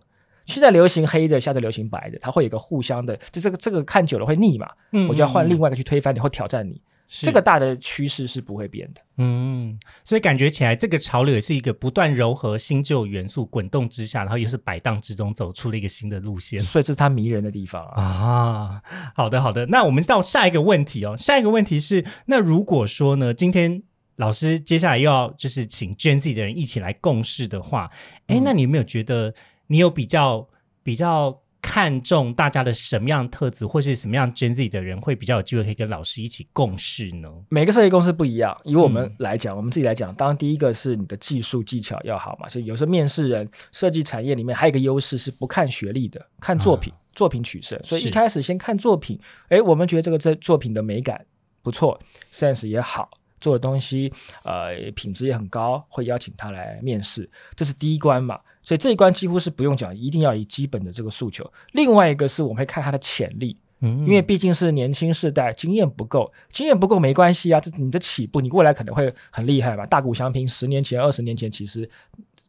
[0.51, 6.81] 现在流行黑的，下次流行白的，它会有一个互相的，就这个这个看久了会腻嘛，嗯我就要换另外一个去推翻你或挑战你。
[7.13, 9.01] 这个大的趋势是不会变的。
[9.17, 16.57] 嗯，所以感觉起来，这个潮流也是一个不断糅合新旧元素滚动之下，然后又是摆荡之中走出了一个新的路线。
[16.61, 18.01] 所以这是它迷人的地方啊。
[18.01, 18.81] 啊，
[19.13, 21.17] 好的好的，那我们到下一个问题哦。
[21.17, 23.83] 下一个问题是，那如果说呢，今天
[24.15, 27.89] 老师接下来又要就是请捐自己的人一起来共事的话，
[28.27, 29.33] 哎、那你有没有觉得
[29.71, 30.45] 你有比较
[30.83, 37.29] 比较看重大家的什么样特质，或是什么样捐自己的人会比较有机会可以跟老师一起共事呢？
[37.47, 47.81] 每个设计公司不一样，以我们来讲，我们自己来讲，当然第一个是你的技术技巧要好嘛，所以有时候面试人设计产业里面还有一个优势是不看学历的，看作品，作品取胜。
[47.81, 51.25] 所以一开始先看作品，诶，我们觉得这个这作品的美感
[51.61, 51.97] 不错
[52.33, 53.09] ，sense 也好。
[53.39, 54.07] 做的东西，
[54.43, 58.39] 呃，品质也很高，会邀请他来面试，这是第一关嘛。
[58.71, 61.45] 所以这一关几乎是不用讲，一定要以基本的这个诉求。
[61.73, 69.85] 另外一个是我们会看他的潜力，嗯因为毕竟是年轻世代，经验不够，经验不够没关系啊，这你的起步，你未来可能会很厉害吧。
[69.85, 71.89] 大谷翔平十年前、二十年前，其实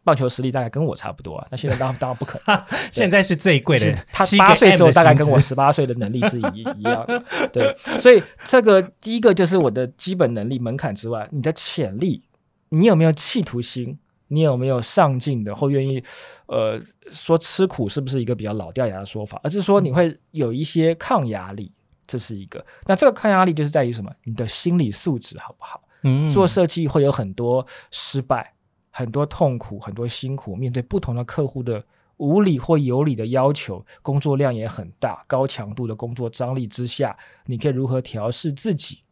[0.05, 2.65] 棒球实力大概跟我差不多啊，那现在当然当然不可能。
[2.93, 12.23] 现在是最贵的，他七八岁时候大概跟我十八岁的能力是一一样的，对，所以这个第一个就是我的基本能力门槛之外，你的潜力，
[12.69, 13.99] 你有没有企图心，
[14.33, 16.03] 你有没有上进的，或愿意，
[16.47, 21.71] 呃，说吃苦是不是一个比较老掉牙的说法，而是说你会有一些抗压力，
[22.07, 22.65] 这是一个。
[22.87, 24.11] 那这个抗压力就是在于什么？
[24.25, 25.81] 你的心理素质好不好？
[26.05, 28.55] 嗯做设计会有很多失败、
[28.91, 31.85] 很多痛苦、很多辛苦，面对不同的客户的
[32.17, 37.17] 无理或有理的要求，工作量也很大，高强度的工作张力之下，
[37.47, 39.03] 你可以如何调试自己，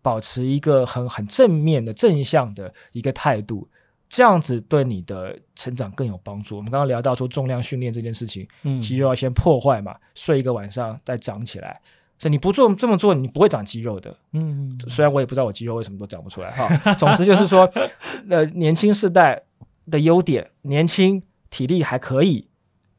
[0.00, 3.68] 保持一个很很正面的正向的一个态度，
[4.08, 6.56] 这样子对你的成长更有帮助。
[6.56, 11.80] 我们刚刚聊到说重量训练这件事情，嗯肌肉要先破坏嘛，睡一个晚上再长起来。
[12.18, 14.16] 所以你不做这么做，你不会长肌肉的。
[14.32, 16.94] 嗯虽然我也不知道我肌肉为什么都长不出来哈。
[16.94, 17.70] 总之就是说，
[18.30, 19.42] 呃，年轻世代
[19.90, 22.48] 的优点，年轻体力还可以，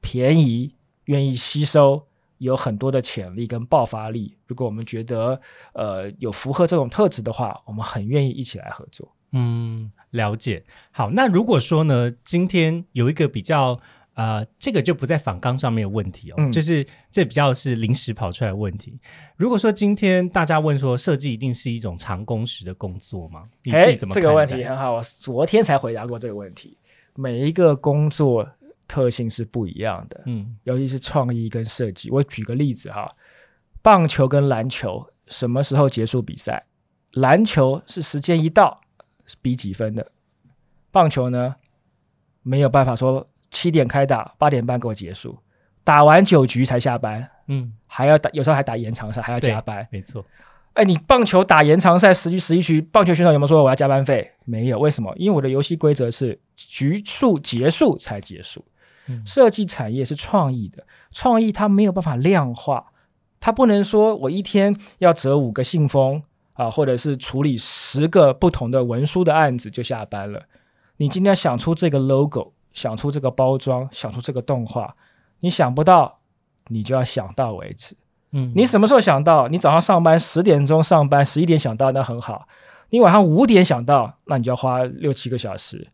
[0.01, 2.05] 便宜，愿意吸收，
[2.37, 4.37] 有很多的潜力跟爆发力。
[4.45, 5.41] 如果我们觉得
[5.73, 9.11] 呃有符合这种特质的话，我们很愿意一起来合作。
[9.31, 10.63] 嗯，了解。
[10.91, 13.79] 好，那如果说呢，今天有一个比较
[14.13, 18.99] 呃，这个就不在访纲上面有问题哦，嗯就是这比较是临时跑出来的问题。
[19.35, 23.43] 如果说今天大家问说，设计一定是一种长工时的工作吗？
[23.63, 26.77] 你自哎，己怎么这个问题很好，我昨天才回答过这个问题。
[27.13, 28.47] 每一个工作
[28.87, 32.09] 特性是不一样的，嗯尤其是创意跟设计。
[32.09, 33.15] 我举个例子哈，
[33.83, 36.65] 棒球跟篮球什么时候结束比赛？
[37.13, 38.81] 篮球是时间一到
[39.41, 40.11] 比几分的，
[40.91, 41.55] 棒球呢
[42.43, 45.37] 没有办法说七点开打，八点半给我结束，
[45.83, 49.87] 打完九局才下班，嗯，还要打，有时候还打延长赛，还要加班。
[49.91, 50.23] 没错，
[50.73, 54.31] 哎，你棒球打延长赛十局十一局，棒球选手有没有说我要加班费？
[54.45, 55.13] 没有，为什么？
[55.17, 58.63] 因为我的游戏规则是局数结束才结束。
[59.09, 62.91] 嗯设计产业是创意的，创意它没有办法量化，
[63.39, 66.21] 它不能说我一天要折五个信封
[66.57, 70.43] 啊，或者是处理十个不同的文书的案子就下班了。
[70.97, 74.95] 你今天想出这个 logo，想出这个包装，想出这个动画，
[75.41, 76.19] 你想不到，
[76.67, 77.95] 你就要想到为止。
[78.31, 79.47] 嗯，你什么时候想到？
[79.47, 82.47] 你早上上班十点钟上班，十一点想到那很好。
[82.89, 85.87] 你晚上五点想到，那你就要花六七个小时。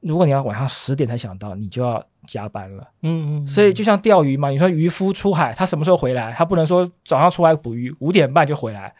[0.00, 2.88] 如果你要晚上十点才想到，你就要加班了。
[3.02, 6.30] 嗯嗯，所以就像钓鱼嘛，你说渔夫出海，他什么时候回来？
[6.32, 8.94] 他不能说早上出来捕鱼，五点半就回来。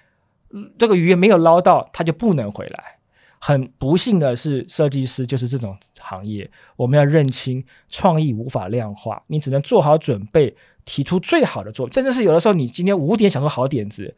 [0.53, 2.99] 嗯这个鱼没有捞到，它就不能回来。
[3.45, 11.93] 很不幸的是，设计师就是这种行业，我们要认清创意无法量化，你只能做好准备，提出最好的作品。
[11.93, 14.15] 甚至是有的时候，你今天五点想出好点子，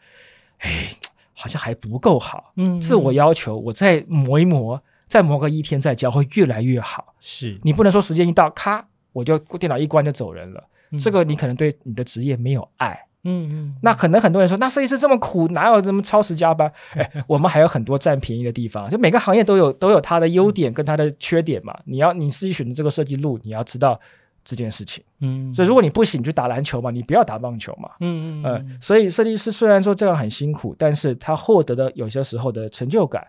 [0.58, 0.90] 哎，
[1.32, 7.14] 好像还不够好，嗯自我要求，我再磨一磨，再磨个一天再教，会越来越好。
[7.18, 10.68] 是你不能说时间一到，咔，我就电脑一关就走人了。
[10.90, 13.06] 嗯这个你可能对你的职业没有爱。
[13.24, 16.70] 嗯嗯，那可能很多人说，那设计师这么苦，哪有这么超时加班？
[16.94, 18.88] 哎，我们还有很多占便宜的地方。
[18.88, 21.74] 就每个行业都有都有它的优点跟它的缺点嘛。
[21.84, 23.98] 你要你自己选择这个设计路，你要知道
[24.44, 25.02] 这件事情。
[25.22, 27.90] 嗯所以如果你不行，你就打篮球嘛，你不要打棒球嘛。
[28.00, 33.26] 嗯嗯呃，所以设计师虽然说这样很辛苦，但是他获得的有些时候的成就感，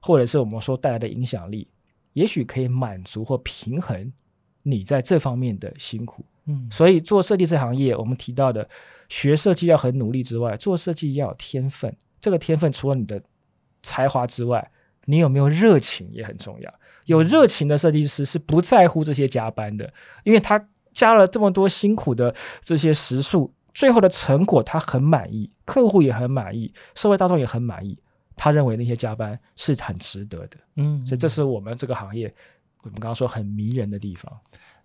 [0.00, 1.66] 或者是我们说带来的影响力，
[2.12, 4.12] 也许可以满足或平衡
[4.62, 6.24] 你在这方面的辛苦。
[6.46, 8.68] 嗯所以做设计这行业，我们提到的
[9.08, 11.94] 学设计要很努力之外，做设计要有天分。
[12.20, 13.20] 这个天分除了你的
[13.82, 14.70] 才华之外，
[15.06, 16.74] 你有没有热情也很重要。
[17.06, 19.92] 有热情的设计师是不在乎这些加班的，
[20.24, 27.98] 因为他加了这么多辛苦的这些时数，最后的成果他很满意，客户也很满意，社会大众也很满意。
[28.36, 32.32] 他认为那些加班是很值得的，嗯所以这是我们这个行业
[32.82, 34.32] 我们刚刚说很迷人的地方。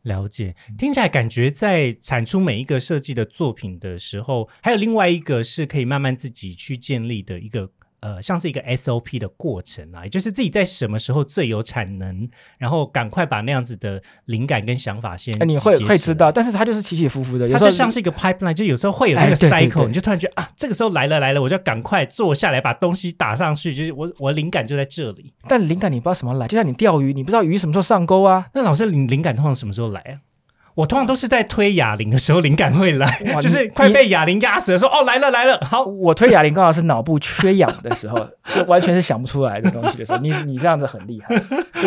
[0.04, 12.30] 了解，听起来感觉在产出每一个设计的作品的时候，还有另外一个是可以慢慢自己去建立的一个呃，像是一个 SOP 的过程啊，也就是自己在什么时候最有产能，
[12.60, 15.76] 然后赶快把那样子的灵感跟想法先哎，你会。
[15.88, 25.32] 会知道，但是它就是起起伏伏的，有它就像是一个 pipeline，就有时候会有那个哎对对 cycle，、对你就突然觉得啊，这个时候来了来了，我就要赶快坐下来把东西打上去，就是我我灵感就在这里。
[25.48, 28.48] 但灵感你不知道什么来，就像你钓鱼，你不知道鱼什么时候上钩啊。
[28.54, 30.27] 那老师，灵灵感通常什么时候来啊？
[30.78, 38.16] 我通常都是在推哑铃的时候，灵感会来，就是快被哑铃压死的时候，哦，来了来了，好，我推哑铃刚好是脑部缺氧的时候，
[38.54, 41.36] 就完全是想不出来的东西的时候，你你这样子很厉害。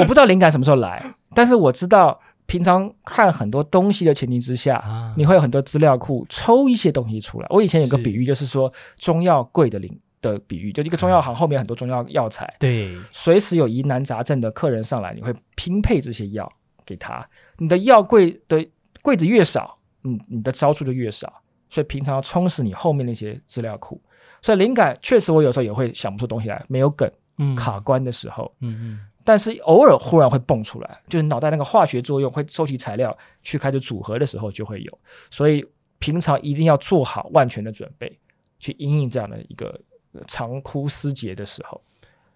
[0.01, 1.01] 我不知道灵感什么时候来，
[1.37, 7.47] 但是我知道平常看很多东西的前提之下，啊你会有很多资料库抽一些东西出来。
[7.51, 16.53] 我以前有个比喻，就是说中药柜的灵的比喻，就一个中药行后面很多中药药材，对，随时有疑难杂症的客人上来，你会拼配这些药
[16.85, 17.25] 给他。
[17.59, 18.67] 你的药柜的
[19.03, 24.01] 柜子越少，你你的招数就越少，所以平常要充实你后面那些资料库。
[24.43, 34.99] 所以灵感确实，我有时候也会想不出东西来，没有梗嗯卡关的时候，嗯嗯，但是偶尔忽然会蹦出来，就是脑袋那个化学作用会收集材料去开始组合的时候就会有。
[35.31, 35.65] 所以
[35.99, 38.19] 平常一定要做好万全的准备，
[38.59, 39.79] 去应应这样的一个
[40.13, 41.81] 呃长枯思竭的时候。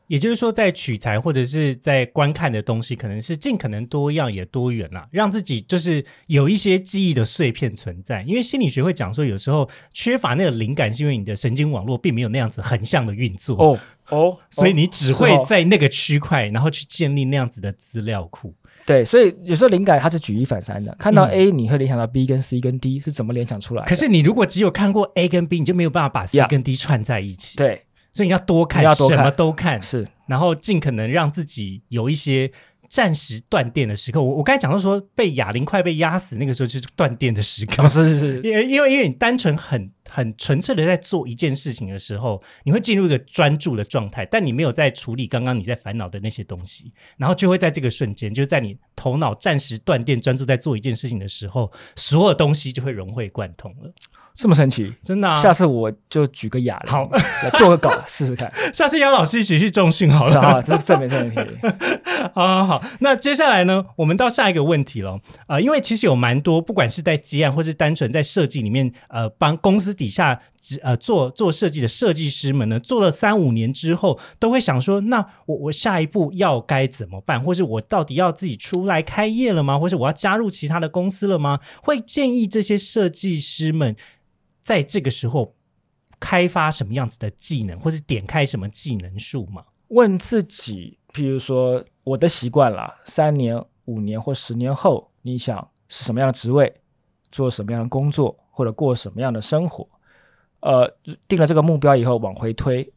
[0.06, 8.22] 也就是说，在取材或者是在观看的东西，可能是尽可能多样也多元啦，让自己就是有一些记忆的碎片存在。
[8.22, 13.78] 因为心理学会讲说，有时候缺乏那个灵感，是因为你的神经网络并没有那样子横向的运作，哦
[14.10, 18.54] 哦，所以你只会在那个区块，然后去建立那样子的资料库。
[18.86, 23.88] 对，所以有时候灵感它是举一反三的，看到嗯 A 你会联想到 B 跟 C 跟 D 是怎么联想出来的？
[23.88, 27.56] 可是你如果只有看过 A 跟 B，你就没有办法把 C 跟 D 串在一起。
[27.56, 27.80] 对，
[28.14, 32.50] 所以你要多看，要多看什么都看，是然后尽可能让自己有一些
[32.88, 34.22] 暂时断电的时刻。
[34.22, 37.88] 我我刚才讲到说，被哑铃快被压死，那个时候就是断电的时刻哦，。
[37.88, 53.92] 是是 是，因为因为因为你单纯很很纯粹的在做一件事情的时候，你会进入一个专注的状态，但你没有在处理刚刚你在烦恼的那些东西，然后就会在这个瞬间，就在你头脑暂时断电，专注在做一件事情的时候，所有东西就会融会贯通了。
[54.34, 54.92] 这么神奇。
[55.02, 58.52] 真的、啊，下次我就举个哑铃，好来做个稿试试看。
[58.72, 60.60] 下次杨老师一起去重训好了。
[60.60, 61.58] 这这没这没问题。
[62.34, 65.20] 好好好，那接下来呢，我们到下一个问题了。
[65.46, 70.42] 呃，因为其实有蛮多，不管是在积案或是单纯在设计里面，呃，帮公司底下
[70.82, 79.78] 呃做做设计的设计师们呢，做了三五年之后，都会想说，那我我下一步要该怎么办，或是我到底要自己出来开业了吗？
[79.78, 81.60] 或是我要加入其他的公司了吗？
[81.82, 83.96] 会建议这些设计师们
[84.60, 85.54] 在这个时候
[86.18, 89.64] 开发什么样子的技能，或是点开什么技能树吗？
[89.88, 96.74] 问自己，譬如说我的习惯啦，三年、五年或十年后，你想是什么样的职位，
[97.30, 99.86] 做什么样的工作，或者过什么样的生活？
[100.60, 100.90] 呃，
[101.28, 102.90] 定了这个目标以后，往回推，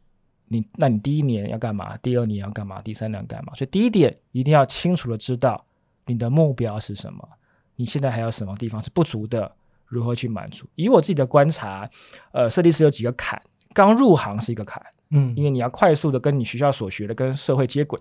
[0.46, 1.96] 你那你第一年要干嘛？
[1.98, 2.80] 第二年要干嘛？
[2.80, 3.52] 第三年要干嘛？
[3.54, 5.62] 所以第一点一定要清楚的知道
[6.06, 7.28] 你的目标是什么，
[7.76, 9.52] 你现在还有什么地方是不足的，
[9.86, 10.66] 如何去满足？
[10.76, 11.86] 以我自己的观察，
[12.32, 13.42] 呃，设计师有几个坎，
[13.74, 14.82] 刚入行是一个坎。
[15.10, 17.98] 嗯因为你要快速的跟你学校所学的跟社会接轨。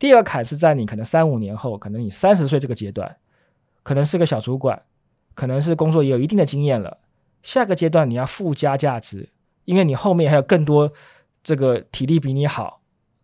[0.00, 3.16] 第二个坎是在你可能三五年后，可能你三十岁这个阶段，
[3.82, 4.80] 可能是个小主管，
[5.38, 6.98] 可能是工作也有一定的经验了。
[7.44, 9.28] 下个阶段你要附加价值，
[9.66, 10.92] 因为你后面还有更多
[11.44, 12.80] 这个体力比你好、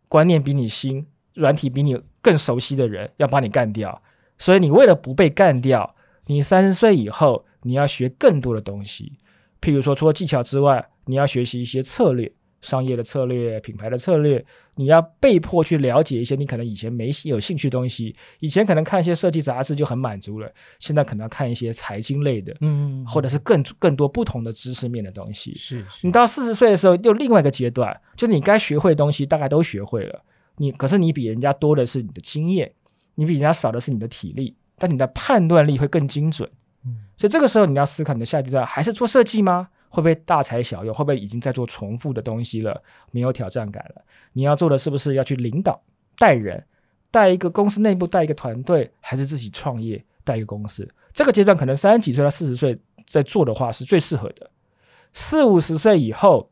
[0.08, 4.00] 观念比你新、软体比你更熟悉的人要把你干掉。
[4.38, 5.96] 所以你为了不被干掉，
[6.26, 9.18] 你三十岁以后你要学更多的东西，
[9.60, 12.30] 譬如说除了技巧之外，你要学习一些策略。
[12.64, 14.44] 商业的策略、品牌的策略，
[14.76, 18.16] 你要被迫去了解一些你可能以前没有兴趣的东西。
[18.40, 25.54] 以前可能看一些设计杂志就很满足了，现在可能要看一些财经类的，嗯或者是更更多不同的知识面的东西。
[25.54, 30.22] 是是你到四十岁的时候，又另外一个阶段，就是你该学会的东西大概都学会了，
[30.56, 32.72] 你可是你比人家多的是你的经验，
[33.14, 36.48] 你比人家少的是你的体力，但你的判断力会更精准。
[37.16, 39.68] 所以这个时候你要思考你的下一阶段还是做设计吗？
[39.94, 40.92] 会不会大材小用？
[40.92, 42.82] 会不会已经在做重复的东西了？
[43.12, 44.02] 没有挑战感了？
[44.32, 45.80] 你要做的是不是要去领导、
[46.18, 46.66] 带人、
[47.12, 50.86] 带一个公司内部带一个团队，还是自己创业带一个公司？
[51.12, 52.76] 这个阶段可能三十几岁到四十岁
[53.06, 54.50] 在做的话是最适合的。
[55.12, 56.50] 四五十岁以后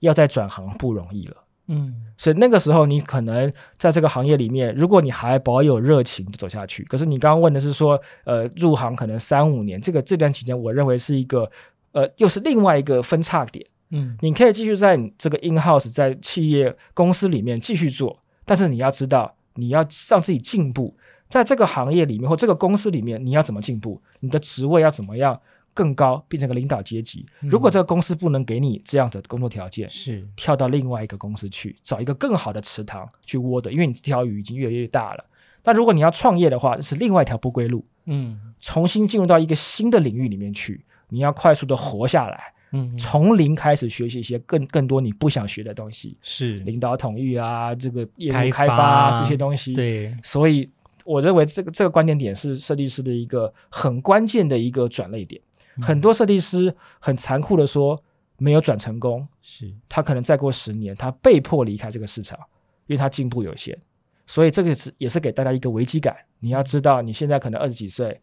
[0.00, 1.36] 要再转行不容易了。
[1.68, 6.82] 嗯，所以那个时候，你可能在这个行业里面，如果你还保有热情，走下去。
[6.84, 11.48] 可是你刚刚问的是说，呃，入行可能三五年，这个这段期间，我认为是一个，
[11.92, 13.64] 呃，又是另外一个分叉点。
[13.90, 20.96] 嗯，你可以继续在你这个 in house 在企业公司里面继续做，但是你要知道，你要让自己进步，
[21.28, 24.02] 在这个行业里面或这个公司里面，你要怎么进步？
[24.20, 25.40] 你的职位要怎么样？
[25.74, 27.24] 更高，变成个领导阶级。
[27.40, 35.24] 如果这个公司不能给你这样的工作条件，是跳到另外一个公司去，找一个更好的池塘去窝的，因为你这条鱼已经越来越大了。
[35.64, 37.86] 那如果你要创业的话，这是另外一条不归路。
[38.04, 49.74] 嗯重新进入到一个新的领域里面去，你要快速的活下来，嗯，从零开始学习一些更更多你不想学的东西，是领导统御啊，这个业务开发发啊这些东西。
[49.74, 50.70] 对，所以
[51.04, 55.40] 我认为这个这个观点点是设计师的一个很关键的一个转类点。
[55.80, 58.02] 很多设计师很残酷的说，
[58.38, 62.38] 没有转成功，是他可能再过十年，他被迫离开这个市场，
[62.86, 63.78] 因为他进步有限。
[64.26, 66.16] 所以这个是也是给大家一个危机感。
[66.40, 68.20] 你要知道，你现在可能二十几岁，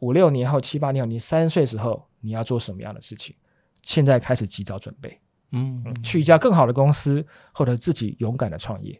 [0.00, 3.34] 五六年后、七八年后，你三十岁时候，你要做什么样的事情？
[3.82, 5.20] 现在开始及早准备，
[5.52, 8.98] 嗯去一家更好的公司，或者自己勇敢的创业。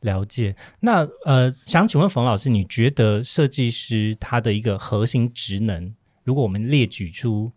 [0.00, 0.54] 了解。
[0.80, 7.50] 那呃，想请问冯老师，你觉得设计师他的一个核心职能，如果我们列举出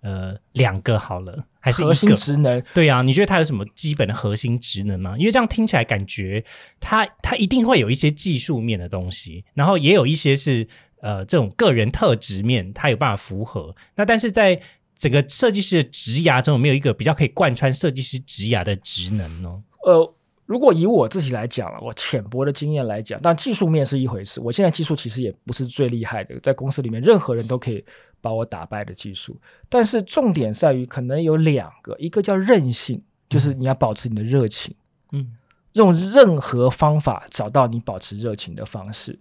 [0.00, 2.16] 呃两个好了，还是核心一个？
[2.18, 5.16] 职能，对啊，你觉得他有什么基本的核心职能吗？
[5.18, 6.44] 因为这样听起来感觉
[6.78, 10.68] 他他一定会有一些技术面的东西，然后也有一些是
[11.00, 13.74] 呃这种个人特质面，他有办法符合。
[13.94, 14.60] 那但是在
[14.96, 19.62] 整个设计师的职涯中，有没有一个比较可以贯穿设计师职涯的职能呢？
[19.84, 20.14] 呃，
[20.46, 24.40] 如果以我自己来讲了，我浅薄的经验来讲，但技术面是一回事。
[24.40, 27.84] 我现在技术其实也不是最厉害的，在公司里面任何人都可以
[28.20, 29.38] 把我打败的技术。
[29.68, 34.74] 但是重点在于，可能有两个，一个叫韧性，就是你要保持你的热情，
[35.12, 35.36] 嗯
[35.74, 39.18] 用任何方法找到你保持热情的方式。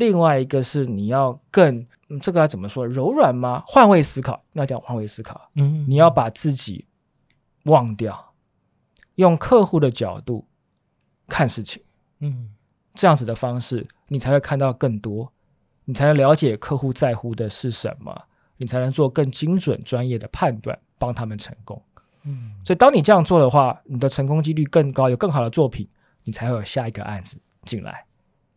[0.00, 2.86] 另外一个是你要更，嗯、这个要怎么说？
[2.86, 3.62] 柔软吗？
[3.66, 5.50] 换位思考，要讲换位思考。
[5.56, 6.86] 嗯你要把自己
[7.64, 8.32] 忘掉，
[9.16, 10.48] 用客户的角度
[11.28, 11.82] 看事情，
[12.20, 12.54] 嗯
[12.94, 15.30] 这样子的方式，你才会看到更多，
[15.84, 18.22] 你才能了解客户在乎的是什么，
[18.56, 21.80] 你才能做更精准、专业的判断，帮他们成功。
[22.24, 25.86] 嗯所以，当你这样做的话，你的成功几率更高，有更好的作品，
[26.24, 28.06] 你才会有下一个案子进来。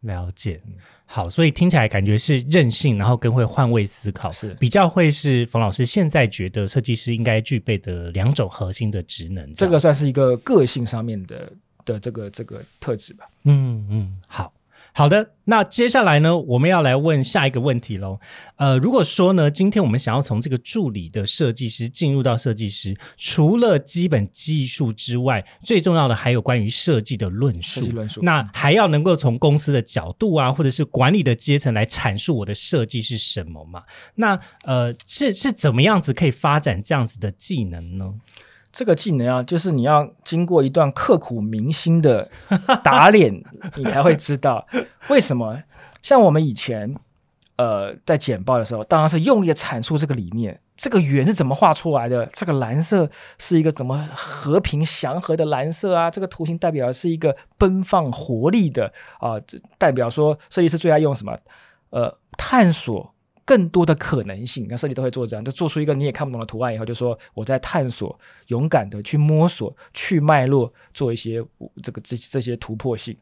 [0.03, 0.61] 了解。
[1.05, 9.45] 好，所以听起来感觉是任性，然后更会换位思考，是比较会是冯老师现在觉得设计师应该具备的两种核心的职能。
[9.45, 11.51] 样这个算是一个个性上面的
[11.85, 13.25] 的这个这个特质吧。
[13.43, 14.51] 嗯嗯，好
[14.93, 15.31] 好的。
[15.45, 18.17] 那接下来呢，我们要来问下一个问题喽。
[18.55, 27.85] 呃，如果说呢，今天我们想要从这个助理的设计师进入到设计师，除了基本技术之外，最重要的还有关于设计的论述。
[27.87, 33.83] 论述那还要能够从公司的角度啊，或者是管理的阶层来阐述我的设计是什么嘛？
[34.15, 38.13] 那呃，是是怎么样子可以发展这样子的技能呢？
[38.73, 42.27] 这个技能啊，就是你要经过一段刻苦铭心的
[42.83, 43.31] 打脸，
[43.75, 44.67] 你才会知道
[45.09, 45.61] 为什么。
[46.01, 46.95] 像我们以前，
[47.55, 53.07] 呃，在简报的时候，当然是用力的阐述这个理念，这个圆是怎么画出来的，这个蓝色
[53.37, 61.37] 是一个怎么和平祥和的蓝色啊，这个图形代表的是一个奔放活力的啊，这代表说设计师最爱用什么？
[61.91, 63.12] 呃，探索
[63.45, 64.67] 更多的可能性。
[64.69, 68.17] 那设计都会做这样，就做出一个你也看不懂的图案以后，就说我在探索，
[68.47, 71.43] 勇敢的去摸索，去脉络，做一些
[71.81, 73.17] 这个这这些突破性。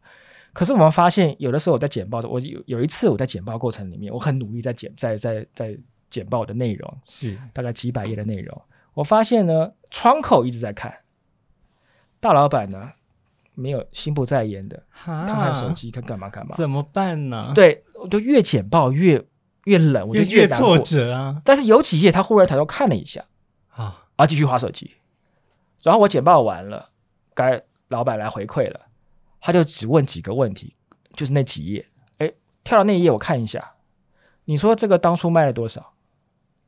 [0.53, 5.77] 可是我们发现，有的时候我在简报，我有有一次我在简报过程里面，我很努力在简在在在
[6.09, 8.61] 简报的内容，是大概几百页的内容，
[8.93, 10.93] 我发现呢，窗口一直在看，
[12.19, 12.91] 大老板呢
[13.55, 16.53] 没有心不在焉的看看看手，机，看干嘛干嘛。
[16.57, 17.53] 怎么办呢？
[17.55, 19.23] 对，我就越简报越
[19.65, 20.85] 越冷，我就越越难过挫。
[20.85, 23.25] 折啊但是有几页他忽然抬头看了一下，
[23.69, 24.05] 啊！
[24.15, 24.91] 啊，继续划手机。
[25.81, 26.89] 然后我简报完了，
[27.33, 28.87] 该老板来回馈了，
[29.39, 30.75] 他就只问几个问题，
[31.13, 31.87] 就是那几页。
[32.17, 32.31] 哎，
[32.63, 33.75] 跳到那一页我看一下，
[34.45, 35.93] 你说这个当初卖了多少，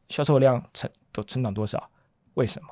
[0.10, 1.90] 销售量成都成长多少？
[2.36, 2.70] 为什么？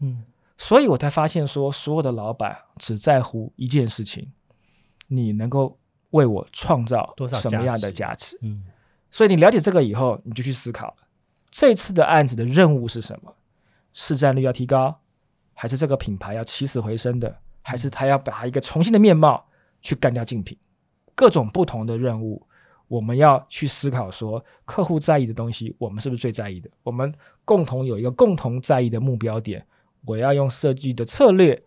[0.00, 0.24] 嗯
[0.56, 4.30] 所以我才发现说，所有的老板只在乎一件事情：
[5.08, 5.78] 你能够
[6.10, 8.38] 为我创造多少什么样的价价值？
[8.42, 8.64] 嗯
[9.10, 10.96] 所以你了解这个以后，你就去思考
[11.50, 13.34] 这次的案子的任务是什么？
[13.92, 15.00] 市占率要提高，
[15.52, 17.40] 还是这个品牌要起死回生的？
[17.62, 19.46] 还是他要把一个重新的面貌
[19.82, 20.56] 去干掉竞品？
[21.14, 22.46] 各种不同的任务，
[22.88, 26.70] 我们要去思考说，客户在意的东西，我们是不是最在意的？
[26.82, 27.12] 我们
[27.44, 29.66] 共同有一个共同在意的目标点，
[30.06, 31.62] 我要用设计的策略，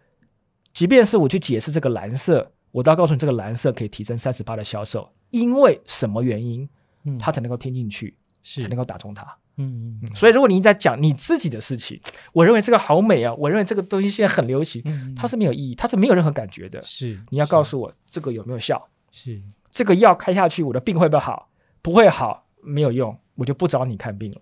[0.74, 6.68] 即便是我去解释这个蓝色，我都要告诉你这个蓝色可以提升三十八的销售，因为什么原因，
[7.06, 9.24] 嗯它才能够听进去，是才能够打中它。
[9.58, 11.99] 嗯嗯所以，如果你在讲你自己的事情，
[12.32, 16.82] 我认为这个好美啊，我认为这个东西现在很流行，嗯它是没有意义，它是没有任何感觉的。
[16.82, 19.39] 是你要告诉我这个有没有效，是
[19.70, 21.49] 这个药开下去，我的病会不会好？
[21.84, 24.41] 不会好，没有用，我就不找你看病了。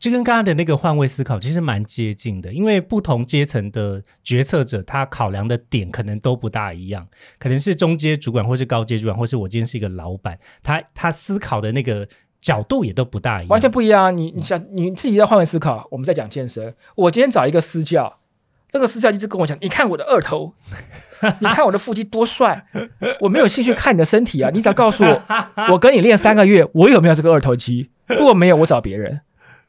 [0.00, 7.06] 这跟刚刚的那个换位思考其实蛮接近的，因为不同阶层的决策者，他考量的点可能都不大一样，
[7.38, 12.08] 可能是中阶主管，或是高阶主管，或是我今天是一个老板，他他思考的那个
[12.40, 14.10] 角度也都不大一样，完全不一样啊！
[14.10, 15.86] 你你想你自己要换位思考。
[15.90, 18.20] 我们在讲健身，我今天找一个私教，
[18.72, 20.54] 那个私教一直跟我讲：“你看我的二头，
[21.40, 22.66] 你看我的腹肌多帅。”
[23.20, 24.48] 我没有兴趣看你的身体啊！
[24.54, 25.22] 你只要告诉我，
[25.72, 27.90] 我跟你练三个月，我有没有这个二头肌？
[28.06, 29.20] 如果没有，我找别人。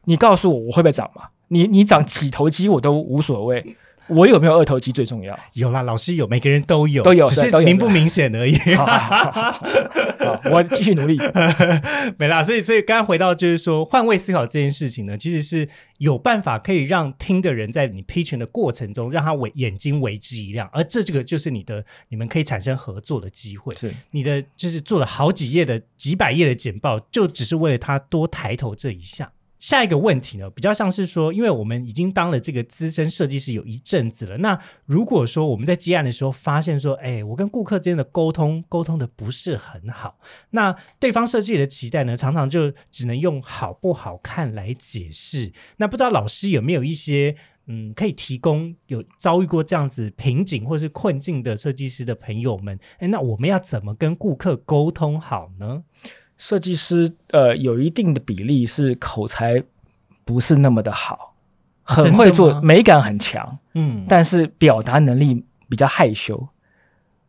[0.06, 1.30] 你告诉我，我会不会长嘛？
[1.50, 3.76] 你你长几头肌我都无所谓，
[4.08, 5.38] 我有没有二头肌最重要。
[5.54, 8.56] 有啦，老师有，每个人都有，都有只是明不明显而已。
[8.76, 11.18] 好我继续努力。
[12.18, 23.76] 没啦，所以所以刚刚回到就是说换位思考这件事情呢，其实是有办法可以让听的人在你批权的过程中，让他为眼睛为之一亮，而这这个就是你的你们可以产生合作的机会。
[23.76, 29.34] 是你的就是做了好几页的几百页的简报，就只是为了他多抬头这一下。
[29.62, 40.18] 下一个问题呢，比较像是说，因为我们已经当了这个资深设计师有一阵子了，那如果说我们在接案的时候发现说，哎，我跟顾客之间的沟通沟通的不是很好，
[40.50, 45.54] 那对方设计的期待呢，常常就只能用好不好看来解释。
[45.78, 47.36] 那不知道老师有没有一些
[47.68, 52.80] 嗯，可以提供有遭遇过这样子瓶颈或是困境的设计师的朋友们？
[52.98, 55.84] 哎，那我们要怎么跟顾客沟通好呢？
[56.42, 59.64] 设计师呃有一定的比例是口才
[60.26, 61.36] 不是那么的好，
[61.84, 66.48] 很会做吗，美感很强，嗯，但是表达能力比较害羞。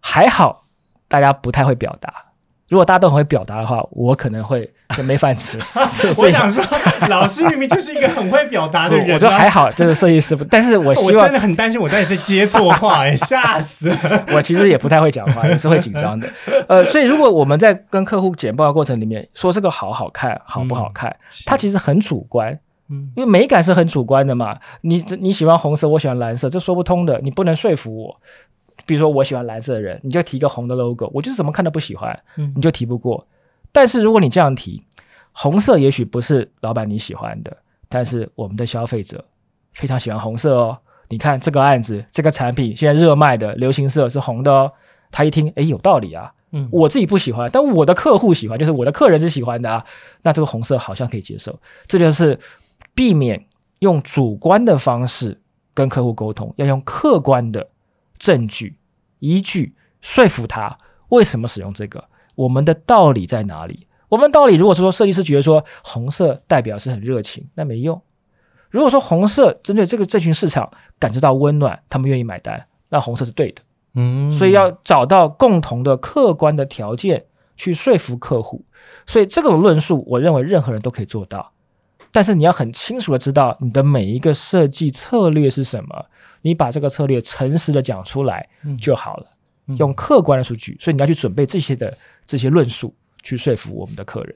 [0.01, 0.65] 还好
[1.09, 2.33] 大家不太会表达。
[2.71, 5.59] 如果大家都很会表达的话，我可能会就没饭吃。
[6.19, 6.65] 我想说，
[7.09, 14.27] 老师明明就是一个很会表达的人、啊，我就还好，这个设计师不，但是我希我真的很担心我在这接错话、哎，吓死了。
[14.35, 16.29] 我其实也不太会讲话，也是会紧张的。
[16.69, 21.15] 呃，所以如果我们在跟客户简报的过程里面说这个好好看，好不好看，
[21.47, 22.53] 它其实很主观。
[22.91, 28.15] 嗯因为美感是很主观的嘛，你你喜欢红色，我喜欢蓝色，这说不通的，你不能说服我。
[28.85, 33.27] 比如说我喜欢蓝色的人，你就提个红的 logo，我就是怎么看都不喜欢，嗯你就提不过。
[33.73, 34.85] 但是如果你这样提，
[35.33, 37.57] 红色也许不是老板你喜欢的，
[37.89, 39.25] 但是我们的消费者
[39.73, 40.79] 非常喜欢红色哦。
[41.09, 44.73] 你看这个案子，这个产品现在热卖的流行色是红的哦。
[45.11, 49.85] 他一听，诶，有道理啊，嗯我自己不喜欢，但我的客户喜欢，就是我的客人是喜欢的啊。
[50.23, 52.39] 那这个红色好像可以接受，这就是
[52.95, 53.45] 避免
[53.81, 55.39] 用主观的方式
[55.75, 57.69] 跟客户沟通，要用客观的
[58.19, 58.77] 证据
[59.19, 60.79] 依据说服他
[61.11, 62.03] 为什么使用这个，
[62.35, 63.87] 我们的道理在哪里？
[64.09, 68.01] 我们的道理如果是说设计师觉得说红色代表是很热情，那没用。
[68.71, 73.63] 如果说红色针对这个这群市场感知到温暖，他们愿意买单，那红色是对的。
[73.95, 77.27] 嗯所以要找到共同的客观的条件
[77.57, 78.65] 去说服客户。
[79.07, 81.53] 所以这种论述，我认为任何人都可以做到。
[82.11, 86.07] 但是你要很清楚的知道你的每一个设计策略是什么，
[86.43, 89.27] 你把这个策略诚实的讲出来就好了，
[89.67, 90.77] 嗯用客观的数据。
[90.81, 94.35] 所以你要去准备这些的这些论述，去说服我们的客人。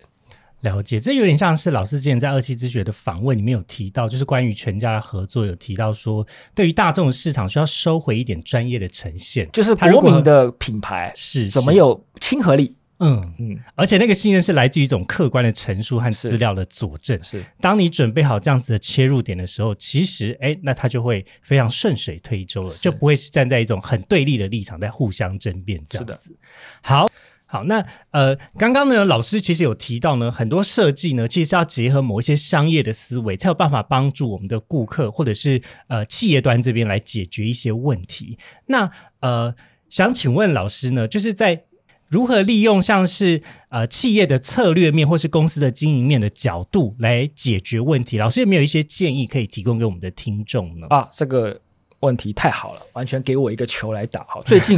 [0.61, 12.75] 了解，这有点像是老师之前在二期之学的访问里面有提到，就是关于全家的合作有提到说，对于大众市场需要收回一点专业的呈现，就是国民的品牌是是怎么有亲和力？
[12.99, 17.23] 嗯，嗯，而且那个信任是来自于一种客观的陈述和资料的佐证。
[17.23, 26.35] 是当你准备好这样子的切入点的时候，其实哎，那他就会非常顺水推舟了，就不会是站在一种很对立的立场在互相争辩这样子。
[26.83, 27.09] 好。
[27.49, 38.37] 好，那呃，刚刚呢，老师其实有提到呢，很多设计呢，其实是要结合某一些商业的思维，才有办法帮助我们的顾客或者是呃企业端这边来解决一些问题。
[38.67, 38.91] 那
[39.21, 39.55] 呃，
[39.89, 41.63] 想请问老师呢，就是在
[42.09, 48.19] 如何利用像是呃企业的策略面或是公司的经营面的角度来解决问题？
[48.19, 50.89] 老师有没有一些建议可以提供给我们的听众呢？
[50.91, 51.61] 啊，这个
[52.01, 54.27] 问题太好了，完全给我一个球来打。
[54.29, 54.77] 好，最近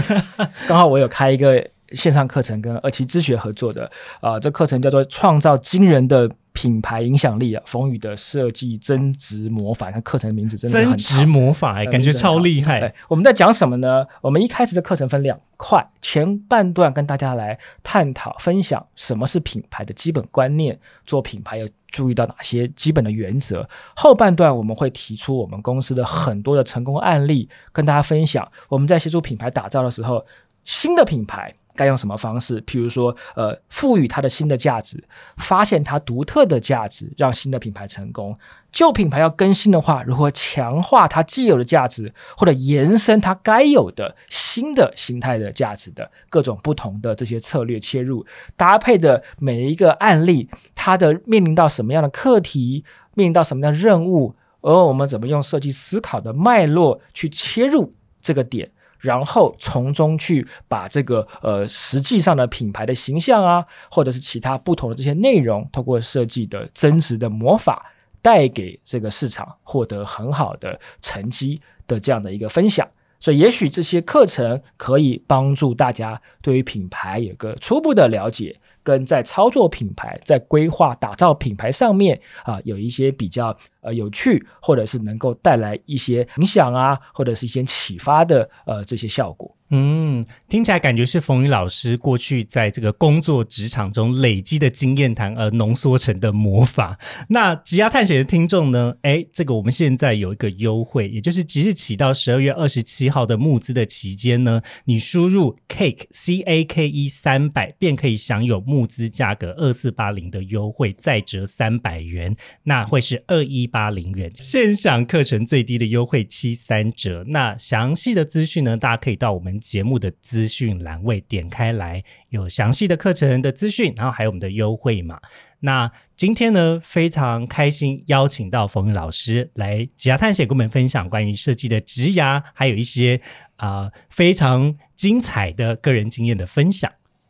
[0.66, 12.92] 刚好我有开一个线上课程跟二期知学合作的啊，这课程叫做《创造惊人的品牌影响力》啊，冯宇的设计增值魔法，那课程名字真的很增值魔法、欸，感觉超厉害。
[13.08, 14.04] 我们在讲什么呢？
[14.20, 23.66] 我们一开始的课程分两块，前半段跟大家来探讨分享什么是品牌的基本观念，做品牌要注意到哪些基本的原则。
[23.94, 30.26] 后半段我们会提出我们公司的很多的成功案例，跟大家分享我们在协助品牌打造的时候，
[30.64, 31.54] 新的品牌。
[31.78, 32.60] 该用什么方式？
[32.62, 35.00] 譬如说，呃，赋予它的新的价值，
[35.36, 38.36] 发现它独特的价值，让新的品牌成功。
[38.72, 48.26] 旧品牌要更新的话，如何强化它既有的价值，或者延伸它该有的新的形态的价值的各种不同的这些策略切入，
[48.56, 58.72] 搭配的每一个案例，它的面临到什么样的课题，面临到什么样的任务，而我们怎么用设计思考的脉络去切入这个点。
[58.98, 72.86] 然后从中去把这个呃实际上的品牌的形象啊，或者是其他不同的这些内容，通过设计的真实的魔法，带给这个市场获得很好的成绩的这样的一个分享。
[73.20, 78.60] 所以，也许这些课程可以帮助大家对于品牌有个初步的了解。
[78.84, 83.54] 跟在操作品牌、在规划打造品牌上面啊，有一些比较
[83.88, 89.54] 呃有趣，或者是能够带来一些影响啊，或者是一些启发的呃这些效果。
[89.70, 96.98] 嗯，听起来感觉是冯宇老师过去在这个工作职场中累积的经验谈而浓缩成的魔法。
[97.28, 98.94] 那职涯探险的听众呢？
[99.02, 114.28] 哎，这个我们现在有一个优惠，也就是即日起到十二月二十七号的募资的期间呢，你输入 cake c a k e 三百，便可以享有募资价格二四八零的优惠，再折三百元，那会是二一八八零元。
[114.34, 117.22] 线上课程最低的优惠七三折。
[117.28, 119.48] 那详细的资讯呢，大家可以到我们。
[119.60, 125.20] 节目的资讯栏位点开来，有详细的课程的资讯，然后还有我们的优惠码。
[125.60, 133.20] 那今天呢，非常开心邀请到冯宇老师来职涯探险，跟我们分享关于设计的职涯，还有一些
[133.56, 136.90] 啊非常精彩的个人经验的分享。